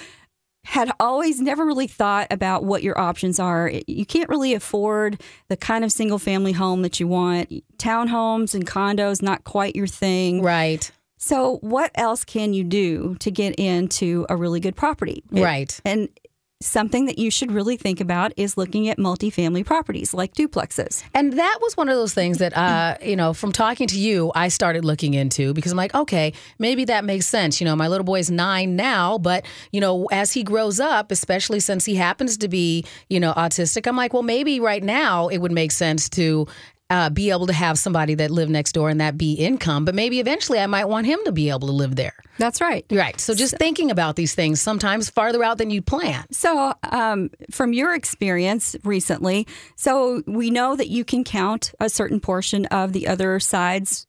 [0.65, 3.71] had always never really thought about what your options are.
[3.87, 7.51] You can't really afford the kind of single family home that you want.
[7.79, 10.43] Townhomes and condos, not quite your thing.
[10.43, 10.91] right.
[11.21, 15.25] So, what else can you do to get into a really good property?
[15.33, 15.81] It- Right.
[15.85, 16.09] And
[16.61, 21.05] something that you should really think about is looking at multifamily properties like duplexes.
[21.15, 24.33] And that was one of those things that, uh, you know, from talking to you,
[24.35, 27.61] I started looking into because I'm like, okay, maybe that makes sense.
[27.61, 31.61] You know, my little boy's nine now, but, you know, as he grows up, especially
[31.61, 35.39] since he happens to be, you know, autistic, I'm like, well, maybe right now it
[35.39, 36.47] would make sense to.
[36.91, 39.95] Uh, be able to have somebody that live next door and that be income, but
[39.95, 42.15] maybe eventually I might want him to be able to live there.
[42.39, 42.87] That's right.
[42.91, 43.21] Right.
[43.21, 46.25] So just thinking about these things sometimes farther out than you plan.
[46.31, 49.47] So, um, from your experience recently,
[49.77, 54.08] so we know that you can count a certain portion of the other side's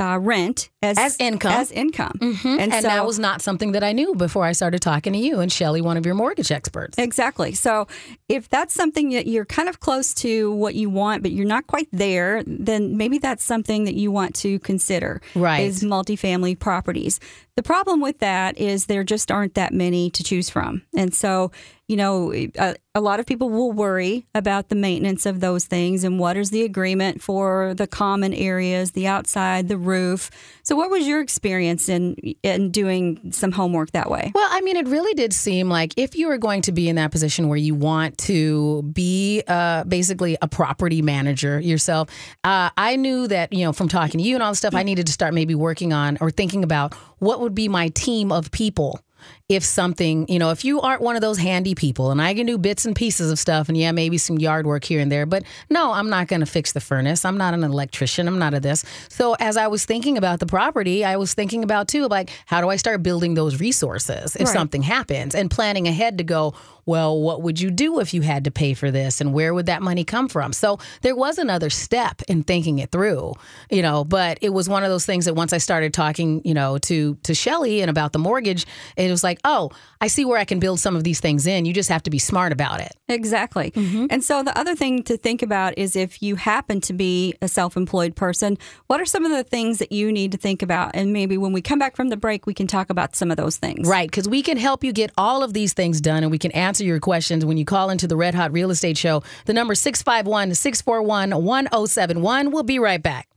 [0.00, 1.52] uh, rent as, As income.
[1.52, 4.80] As income, And, and, so that was not something that I knew before I started
[4.80, 6.98] talking to you and Shelly, one of your mortgage experts.
[6.98, 7.52] Exactly.
[7.52, 7.86] So
[8.28, 11.66] if that's something that you're kind of close to what you want, but you're not
[11.66, 15.20] quite there, then maybe that's something that you want to consider.
[15.34, 15.60] Right.
[15.60, 17.20] Is multifamily properties.
[17.56, 20.82] The problem with that is there just aren't that many to choose from.
[20.96, 21.50] And so,
[21.88, 26.04] you know, a, a lot of people will worry about the maintenance of those things
[26.04, 30.30] and what is the agreement for the common areas, the outside, the roof.
[30.62, 34.30] So what was your experience in in doing some homework that way?
[34.34, 36.96] Well, I mean, it really did seem like if you are going to be in
[36.96, 42.10] that position where you want to be uh, basically a property manager yourself,
[42.44, 44.82] uh, I knew that, you know, from talking to you and all the stuff, I
[44.82, 48.50] needed to start maybe working on or thinking about what would be my team of
[48.50, 49.00] people
[49.48, 52.44] if something, you know, if you aren't one of those handy people and I can
[52.44, 55.24] do bits and pieces of stuff and yeah, maybe some yard work here and there,
[55.24, 57.24] but no, I'm not going to fix the furnace.
[57.24, 58.28] I'm not an electrician.
[58.28, 58.84] I'm not a this.
[59.08, 62.60] So as I was thinking about the property, I was thinking about too, like, how
[62.60, 64.52] do I start building those resources if Right.
[64.52, 66.52] something happens and planning ahead to go,
[66.84, 69.66] well, what would you do if you had to pay for this and where would
[69.66, 70.54] that money come from?
[70.54, 73.34] So there was another step in thinking it through,
[73.70, 76.54] you know, but it was one of those things that once I started talking, you
[76.54, 79.70] know, to to Shelly and about the mortgage, it was like, oh,
[80.00, 81.64] I see where I can build some of these things in.
[81.64, 82.92] You just have to be smart about it.
[83.08, 83.70] Exactly.
[83.72, 84.06] Mm-hmm.
[84.10, 87.48] And so the other thing to think about is if you happen to be a
[87.48, 90.92] self employed person, what are some of the things that you need to think about?
[90.94, 93.36] And maybe when we come back from the break, we can talk about some of
[93.36, 93.88] those things.
[93.88, 96.52] Right, because we can help you get all of these things done and we can
[96.52, 99.22] answer your questions when you call into the Red Hot Real Estate Show.
[99.46, 102.50] The number 651 641 1071.
[102.50, 103.27] We'll be right back.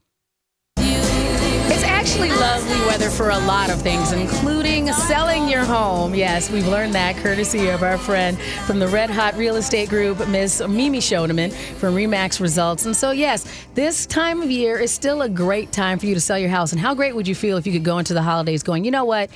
[2.12, 6.14] Actually lovely weather for a lot of things, including selling your home.
[6.14, 10.28] Yes, we've learned that courtesy of our friend from the Red Hot Real Estate Group,
[10.28, 12.84] Miss Mimi Shoneman from Remax Results.
[12.84, 16.20] And so, yes, this time of year is still a great time for you to
[16.20, 16.72] sell your house.
[16.72, 18.90] And how great would you feel if you could go into the holidays going, you
[18.90, 19.30] know what?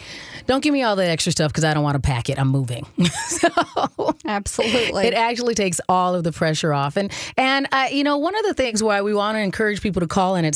[0.47, 2.39] Don't give me all that extra stuff because I don't want to pack it.
[2.39, 2.87] I'm moving.
[3.27, 3.49] so,
[4.27, 5.07] Absolutely.
[5.07, 6.97] it actually takes all of the pressure off.
[6.97, 10.01] And and uh, you know, one of the things why we want to encourage people
[10.01, 10.55] to call in at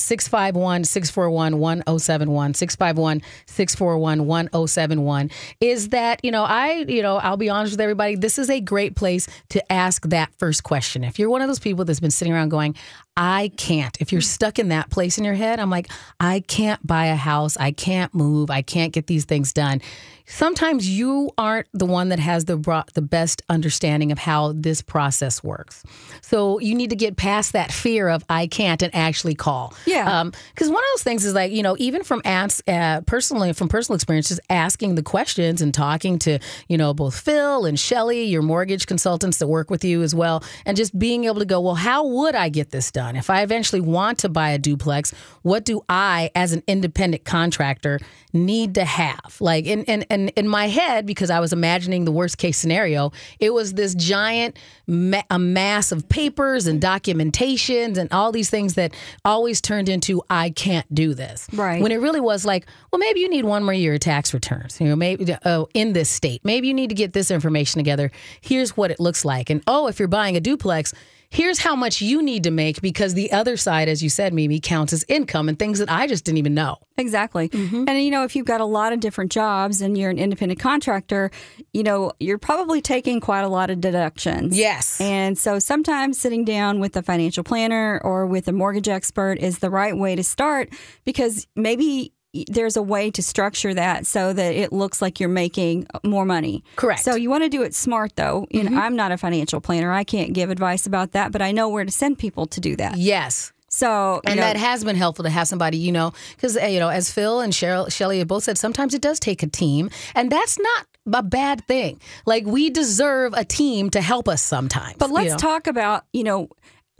[2.18, 8.38] 651-641-1071, 651-641-1071 is that, you know, I, you know, I'll be honest with everybody, this
[8.38, 11.04] is a great place to ask that first question.
[11.04, 12.74] If you're one of those people that's been sitting around going,
[13.16, 14.00] I can't.
[14.00, 17.16] If you're stuck in that place in your head, I'm like, I can't buy a
[17.16, 17.56] house.
[17.56, 18.50] I can't move.
[18.50, 19.82] I can't get these things done.
[20.30, 22.56] Sometimes you aren't the one that has the
[22.94, 25.82] the best understanding of how this process works.
[26.22, 29.74] So you need to get past that fear of I can't and actually call.
[29.86, 30.22] Yeah.
[30.54, 33.68] Because one of those things is like you know even from ask, uh, personally from
[33.68, 36.38] personal experiences, asking the questions and talking to
[36.68, 40.44] you know both Phil and Shelly, your mortgage consultants that work with you as well,
[40.64, 43.16] and just being able to go, well, how would I get this done?
[43.16, 45.12] If I eventually want to buy a duplex,
[45.42, 47.98] what do I, as an independent contractor,
[48.32, 49.36] need to have?
[49.40, 52.58] Like and and in in, in my head, because I was imagining the worst case
[52.58, 58.50] scenario, it was this giant ma- a mass of papers and documentations and all these
[58.50, 58.92] things that
[59.24, 61.48] always turned into I can't do this.
[61.52, 61.82] Right.
[61.82, 64.80] When it really was like, well, maybe you need one more year of tax returns.
[64.80, 68.10] You know, maybe uh, in this state, maybe you need to get this information together.
[68.40, 70.92] Here's what it looks like, and oh, if you're buying a duplex
[71.30, 74.58] here's how much you need to make because the other side, as you said, Mimi,
[74.60, 76.78] counts as income and things that I just didn't even know.
[76.96, 77.48] Exactly.
[77.48, 77.84] Mm-hmm.
[77.88, 80.60] And, you know, if you've got a lot of different jobs and you're an independent
[80.60, 81.30] contractor,
[81.72, 84.58] you know, you're probably taking quite a lot of deductions.
[84.58, 85.00] Yes.
[85.00, 89.60] And so sometimes sitting down with a financial planner or with a mortgage expert is
[89.60, 90.70] the right way to start
[91.04, 92.12] because maybe
[92.48, 96.62] there's a way to structure that so that it looks like you're making more money.
[96.76, 97.02] Correct.
[97.02, 98.46] So you want to do it smart though.
[98.50, 98.74] You mm-hmm.
[98.74, 99.92] know, I'm not a financial planner.
[99.92, 102.76] I can't give advice about that, but I know where to send people to do
[102.76, 102.96] that.
[102.96, 103.52] Yes.
[103.72, 106.80] So, and know, that has been helpful to have somebody, you know, because eh, you
[106.80, 109.90] know, as Phil and Cheryl, Shelly have both said, sometimes it does take a team,
[110.16, 112.00] and that's not a bad thing.
[112.26, 114.96] Like we deserve a team to help us sometimes.
[114.98, 115.36] But let's you know?
[115.36, 116.48] talk about, you know,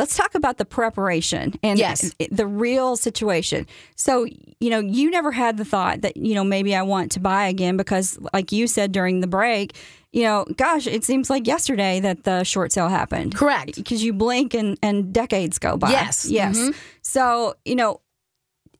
[0.00, 2.14] let's talk about the preparation and yes.
[2.30, 3.66] the real situation.
[3.96, 4.26] So,
[4.58, 7.48] you know, you never had the thought that, you know, maybe I want to buy
[7.48, 9.76] again because, like you said during the break,
[10.12, 13.34] you know, gosh, it seems like yesterday that the short sale happened.
[13.34, 13.76] Correct.
[13.76, 15.90] Because you blink and, and decades go by.
[15.90, 16.24] Yes.
[16.24, 16.56] Yes.
[16.56, 16.78] Mm-hmm.
[17.02, 18.00] So, you know,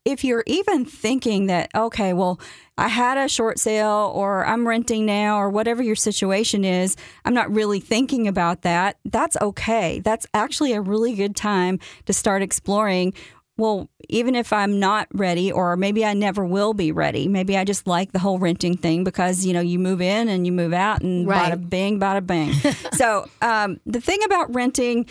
[0.05, 2.41] if you're even thinking that, okay, well,
[2.79, 7.35] I had a short sale or I'm renting now or whatever your situation is, I'm
[7.35, 10.01] not really thinking about that, that's okay.
[10.01, 13.13] That's actually a really good time to start exploring.
[13.59, 17.65] Well, even if I'm not ready, or maybe I never will be ready, maybe I
[17.65, 20.73] just like the whole renting thing because you know you move in and you move
[20.73, 21.53] out and right.
[21.53, 22.55] bada bing, bada bang.
[22.95, 25.07] so um, the thing about renting,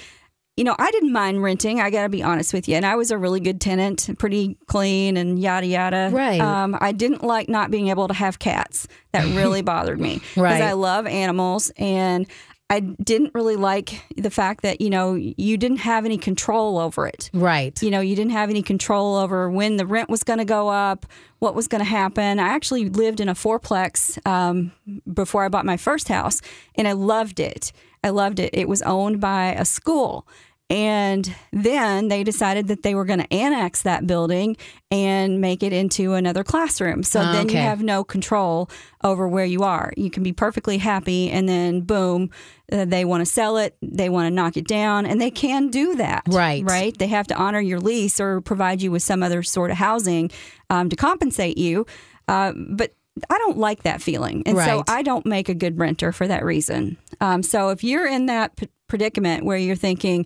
[0.59, 1.79] you know, I didn't mind renting.
[1.79, 2.75] I got to be honest with you.
[2.75, 6.09] And I was a really good tenant, pretty clean and yada, yada.
[6.11, 6.41] Right.
[6.41, 8.85] Um, I didn't like not being able to have cats.
[9.13, 10.19] That really bothered me.
[10.35, 10.55] right.
[10.55, 11.71] Because I love animals.
[11.77, 12.27] And
[12.69, 17.07] I didn't really like the fact that, you know, you didn't have any control over
[17.07, 17.29] it.
[17.33, 17.81] Right.
[17.81, 20.67] You know, you didn't have any control over when the rent was going to go
[20.67, 21.05] up,
[21.39, 22.37] what was going to happen.
[22.37, 24.73] I actually lived in a fourplex um,
[25.11, 26.41] before I bought my first house,
[26.75, 27.71] and I loved it.
[28.03, 28.51] I loved it.
[28.53, 30.27] It was owned by a school.
[30.71, 34.55] And then they decided that they were going to annex that building
[34.91, 37.01] and make it into another classroom.
[37.01, 37.55] So oh, then okay.
[37.55, 38.69] you have no control
[39.03, 39.91] over where you are.
[39.97, 42.29] You can be perfectly happy, and then boom,
[42.71, 45.69] uh, they want to sell it, they want to knock it down, and they can
[45.69, 46.23] do that.
[46.27, 46.63] Right.
[46.63, 46.95] Right.
[46.95, 50.29] They have to honor your lease or provide you with some other sort of housing
[50.69, 51.87] um, to compensate you.
[52.27, 52.93] Uh, but
[53.29, 54.43] I don't like that feeling.
[54.45, 54.67] And right.
[54.67, 56.97] so I don't make a good renter for that reason.
[57.19, 60.25] Um, so if you're in that p- predicament where you're thinking,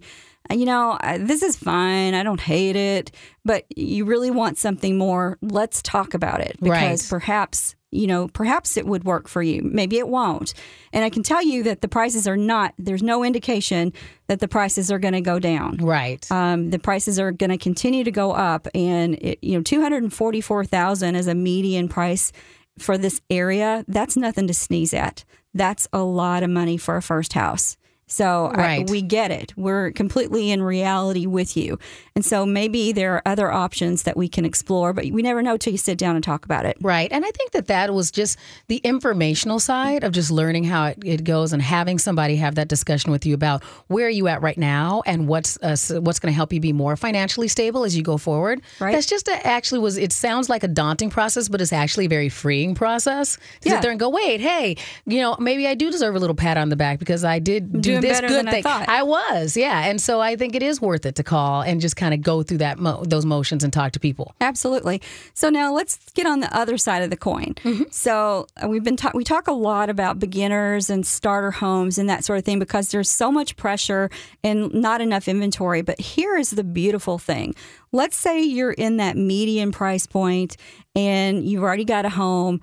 [0.52, 2.14] you know, this is fine.
[2.14, 3.12] I don't hate it,
[3.46, 5.38] but you really want something more.
[5.42, 7.10] Let's talk about it because right.
[7.10, 9.62] perhaps, you know, perhaps it would work for you.
[9.64, 10.54] Maybe it won't.
[10.92, 13.94] And I can tell you that the prices are not, there's no indication
[14.28, 15.78] that the prices are going to go down.
[15.78, 16.30] Right.
[16.30, 18.68] Um, the prices are going to continue to go up.
[18.76, 22.32] And, it, you know, 244000 as a median price
[22.78, 25.24] for this area, that's nothing to sneeze at.
[25.54, 27.78] That's a lot of money for a first house.
[28.14, 28.88] So right.
[28.88, 29.54] I, we get it.
[29.58, 31.80] We're completely in reality with you.
[32.16, 35.58] And so maybe there are other options that we can explore, but we never know
[35.58, 36.78] till you sit down and talk about it.
[36.80, 37.12] Right.
[37.12, 38.38] And I think that that was just
[38.68, 42.68] the informational side of just learning how it, it goes and having somebody have that
[42.68, 46.32] discussion with you about where are you at right now and what's uh, what's going
[46.32, 48.62] to help you be more financially stable as you go forward.
[48.80, 48.94] Right.
[48.94, 52.10] That's just a, actually was it sounds like a daunting process, but it's actually a
[52.10, 53.38] very freeing process.
[53.62, 53.74] To Yeah.
[53.74, 56.58] sit there and go, wait, hey, you know, maybe I do deserve a little pat
[56.58, 58.64] on the back because I did do this good than I thing.
[58.64, 58.86] thought.
[59.08, 59.86] was, yeah.
[59.86, 62.44] And so I think it is worth it to call and just kind of go
[62.44, 64.34] through that mo- those motions and talk to people.
[64.42, 65.02] Absolutely.
[65.34, 67.56] So now let's get on the other side of the coin.
[67.92, 72.10] So uh, we've been ta- we talk a lot about beginners and starter homes and
[72.10, 74.10] that sort of thing because there's so much pressure
[74.44, 75.82] and not enough inventory.
[75.82, 77.56] But here is the beautiful thing.
[77.92, 80.58] Let's say you're in that median price point
[80.96, 82.62] and you've already got a home.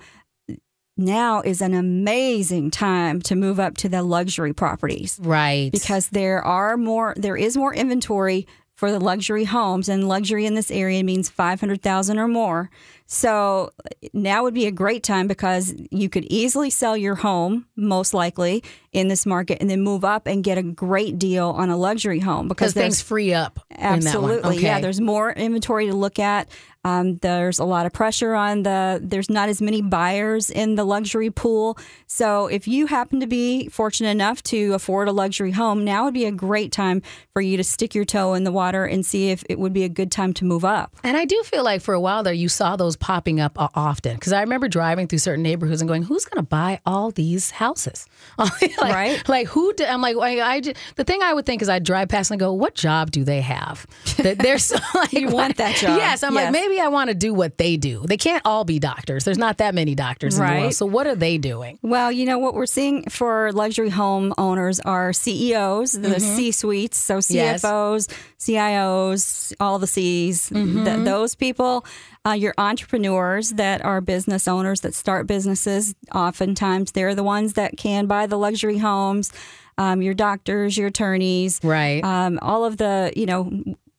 [0.97, 5.71] Now is an amazing time to move up to the luxury properties Right.
[5.71, 10.55] because there are more there is more inventory for the luxury homes and luxury in
[10.55, 12.71] this area means 500,000 or more.
[13.05, 13.69] So
[14.11, 18.63] now would be a great time because you could easily sell your home most likely
[18.91, 22.21] in this market and then move up and get a great deal on a luxury
[22.21, 23.59] home because things free up.
[23.77, 24.37] Absolutely.
[24.37, 24.53] In that one.
[24.57, 24.65] Okay.
[24.65, 26.47] Yeah, there's more inventory to look at.
[26.83, 30.83] Um, there's a lot of pressure on the, there's not as many buyers in the
[30.83, 31.77] luxury pool.
[32.07, 36.13] So if you happen to be fortunate enough to afford a luxury home, now would
[36.13, 37.01] be a great time
[37.33, 39.83] for you to stick your toe in the water and see if it would be
[39.83, 40.95] a good time to move up.
[41.03, 43.69] And I do feel like for a while there, you saw those popping up uh,
[43.75, 47.11] often because I remember driving through certain neighborhoods and going, "Who's going to buy all
[47.11, 48.07] these houses?"
[48.37, 49.27] like, right?
[49.29, 49.73] Like who?
[49.73, 50.61] Do, I'm like, I, I,
[50.95, 53.41] the thing I would think is I'd drive past and go, "What job do they
[53.41, 53.85] have?"
[54.17, 55.97] That they're so, like, you want that job?
[55.97, 56.45] Yes, I'm yes.
[56.45, 58.03] like, maybe I want to do what they do.
[58.07, 59.25] They can't all be doctors.
[59.25, 60.53] There's not that many doctors in Right.
[60.55, 60.73] the world.
[60.75, 61.77] So what are they doing?
[61.81, 66.97] Well, you know what we're seeing for luxury home owners are CEOs, the C suites,
[66.97, 67.35] so Mm-hmm.
[67.35, 67.61] Yes.
[67.63, 68.07] CFOs,
[68.39, 70.49] CIOs, all the C's.
[70.49, 70.85] Mm-hmm.
[70.85, 71.85] Th- those people,
[72.25, 75.95] uh, your entrepreneurs that are business owners that start businesses.
[76.13, 79.31] Oftentimes, they're the ones that can buy the luxury homes.
[79.77, 82.03] Um, your doctors, your attorneys, Right.
[82.03, 83.49] Um, all of the you know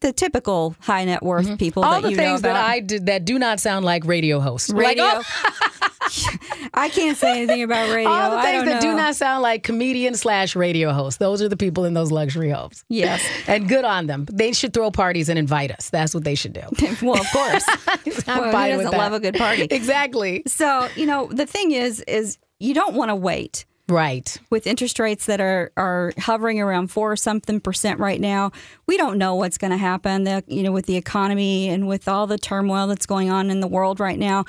[0.02, 1.92] the typical high net worth people Mm-hmm.
[1.94, 2.54] all that the you know things that.
[2.56, 4.70] I did that do not sound like radio hosts.
[4.70, 5.04] Like, radio.
[5.06, 5.22] oh,
[6.74, 8.10] I can't say anything about radio.
[8.10, 11.18] all the I things that do not sound like comedian slash radio hosts.
[11.18, 12.84] Those are the people in those luxury homes.
[12.88, 13.22] Yes.
[13.46, 14.26] And good on them.
[14.32, 15.90] They should throw parties and invite us.
[15.90, 16.62] That's what they should do.
[17.02, 17.64] well, of course.
[17.68, 19.64] I'm Well, who fine doesn't love a good party?
[19.70, 20.42] Exactly.
[20.46, 24.36] So, you know, the thing is, is you don't want to wait Right.
[24.50, 28.50] with interest rates that are, are hovering around four something percent right now.
[28.86, 30.24] We don't know what's going to happen.
[30.24, 33.60] The, you know, with the economy and with all the turmoil that's going on in
[33.60, 34.44] the world right now,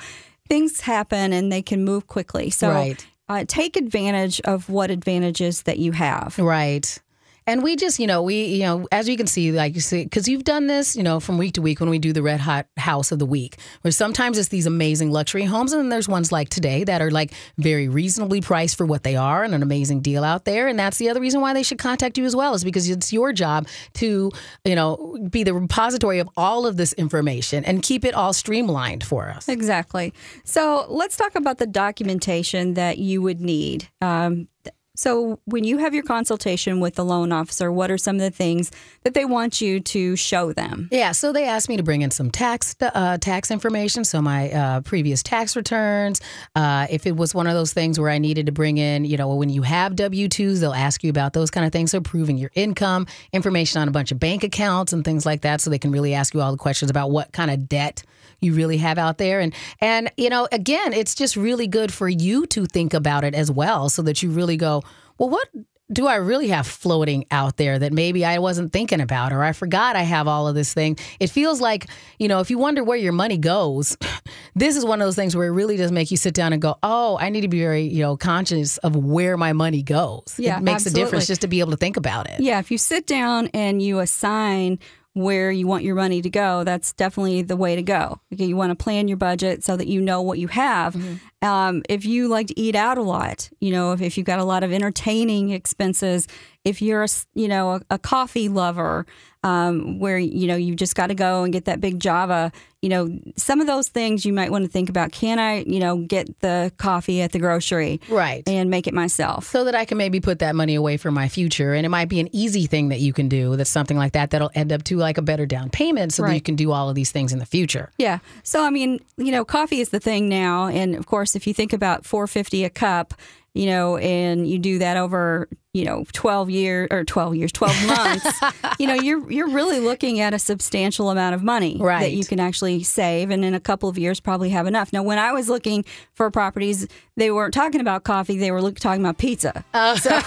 [0.48, 2.50] things happen and they can move quickly.
[2.50, 3.06] So, Right.
[3.28, 6.38] uh, take advantage of what advantages that you have.
[6.38, 6.98] Right.
[7.46, 10.04] And we just, you know, we, you know, as you can see, like you see,
[10.04, 12.40] because you've done this, you know, from week to week when we do the Red
[12.40, 16.08] Hot House of the Week, where sometimes it's these amazing luxury homes, and then there's
[16.08, 19.62] ones like today that are like very reasonably priced for what they are and an
[19.62, 20.68] amazing deal out there.
[20.68, 23.12] And that's the other reason why they should contact you as well, is because it's
[23.12, 24.30] your job to,
[24.64, 29.04] you know, be the repository of all of this information and keep it all streamlined
[29.04, 29.48] for us.
[29.48, 30.14] Exactly.
[30.44, 33.88] So let's talk about the documentation that you would need.
[34.00, 34.48] Um,
[34.96, 38.30] so when you have your consultation with the loan officer, what are some of the
[38.30, 38.70] things
[39.02, 40.88] that they want you to show them?
[40.92, 44.50] Yeah, so they asked me to bring in some tax uh, tax information, so my
[44.50, 46.20] uh, previous tax returns.
[46.54, 49.16] Uh, if it was one of those things where I needed to bring in, you
[49.16, 51.90] know, when you have W twos, they'll ask you about those kind of things.
[51.90, 55.60] So proving your income, information on a bunch of bank accounts and things like that,
[55.60, 58.04] so they can really ask you all the questions about what kind of debt
[58.40, 62.08] you really have out there and and you know again it's just really good for
[62.08, 64.82] you to think about it as well so that you really go
[65.18, 65.48] well what
[65.92, 69.52] do I really have floating out there that maybe I wasn't thinking about or I
[69.52, 70.98] forgot I have all of this thing?
[71.20, 71.86] It feels like,
[72.18, 73.96] you know, if you wonder where your money goes,
[74.54, 76.62] this is one of those things where it really does make you sit down and
[76.62, 80.34] go, oh, I need to be very, you know, conscious of where my money goes.
[80.38, 82.40] Yeah, it makes a difference just to be able to think about it.
[82.40, 84.78] Yeah, if you sit down and you assign
[85.14, 88.20] where you want your money to go, that's definitely the way to go.
[88.32, 90.94] Okay, you want to plan your budget so that you know what you have.
[90.94, 91.14] Mm-hmm.
[91.44, 94.38] Um, if you like to eat out a lot, you know, if, if you've got
[94.38, 96.26] a lot of entertaining expenses,
[96.64, 99.04] if you're a you know a, a coffee lover,
[99.42, 102.88] um, where you know you just got to go and get that big Java, you
[102.88, 105.12] know, some of those things you might want to think about.
[105.12, 108.42] Can I, you know, get the coffee at the grocery Right.
[108.46, 109.46] and make it myself?
[109.46, 111.74] so that I can maybe put that money away for my future.
[111.74, 114.30] And it might be an easy thing that you can do that's something like that
[114.30, 116.88] that'll end up to like a better down payment so that you can do all
[116.88, 117.90] of these things in the future.
[117.98, 118.18] Yeah.
[118.42, 121.54] So I mean, you know, coffee is the thing now, and of course, if you
[121.54, 123.14] think about four fifty a cup,
[123.54, 127.76] you know, and you do that over, you know, twelve years or twelve years, twelve
[127.86, 128.40] months,
[128.78, 132.40] you know, you're you're really looking at a substantial amount of money that you can
[132.40, 134.92] actually save, and in a couple of years, probably have enough.
[134.92, 138.78] Now, when I was looking for properties, they weren't talking about coffee; they were look,
[138.78, 139.64] talking about pizza.
[139.74, 139.96] Oh.
[139.96, 140.18] so,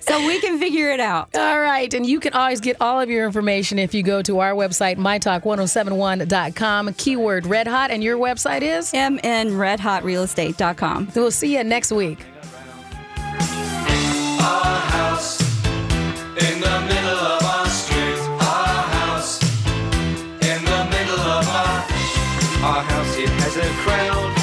[0.00, 1.36] so we can figure it out.
[1.36, 1.92] All right.
[1.92, 4.96] And you can always get all of your information if you go to our website,
[4.96, 7.90] mytalk1071.com, keyword red hot.
[7.90, 8.90] And your website is?
[8.92, 11.12] mnredhotrealestate.com.
[11.14, 12.24] We'll see you next week.
[22.62, 24.36] Our house, it has a crowd.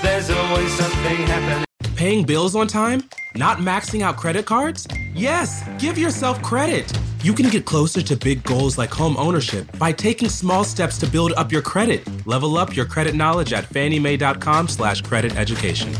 [0.00, 1.64] There's always something happening.
[1.96, 3.02] Paying bills on time?
[3.34, 4.86] Not maxing out credit cards?
[5.12, 6.90] Yes, give yourself credit.
[7.24, 11.06] You can get closer to big goals like home ownership by taking small steps to
[11.08, 12.06] build up your credit.
[12.28, 15.92] Level up your credit knowledge at fanniemae.com slash credit education.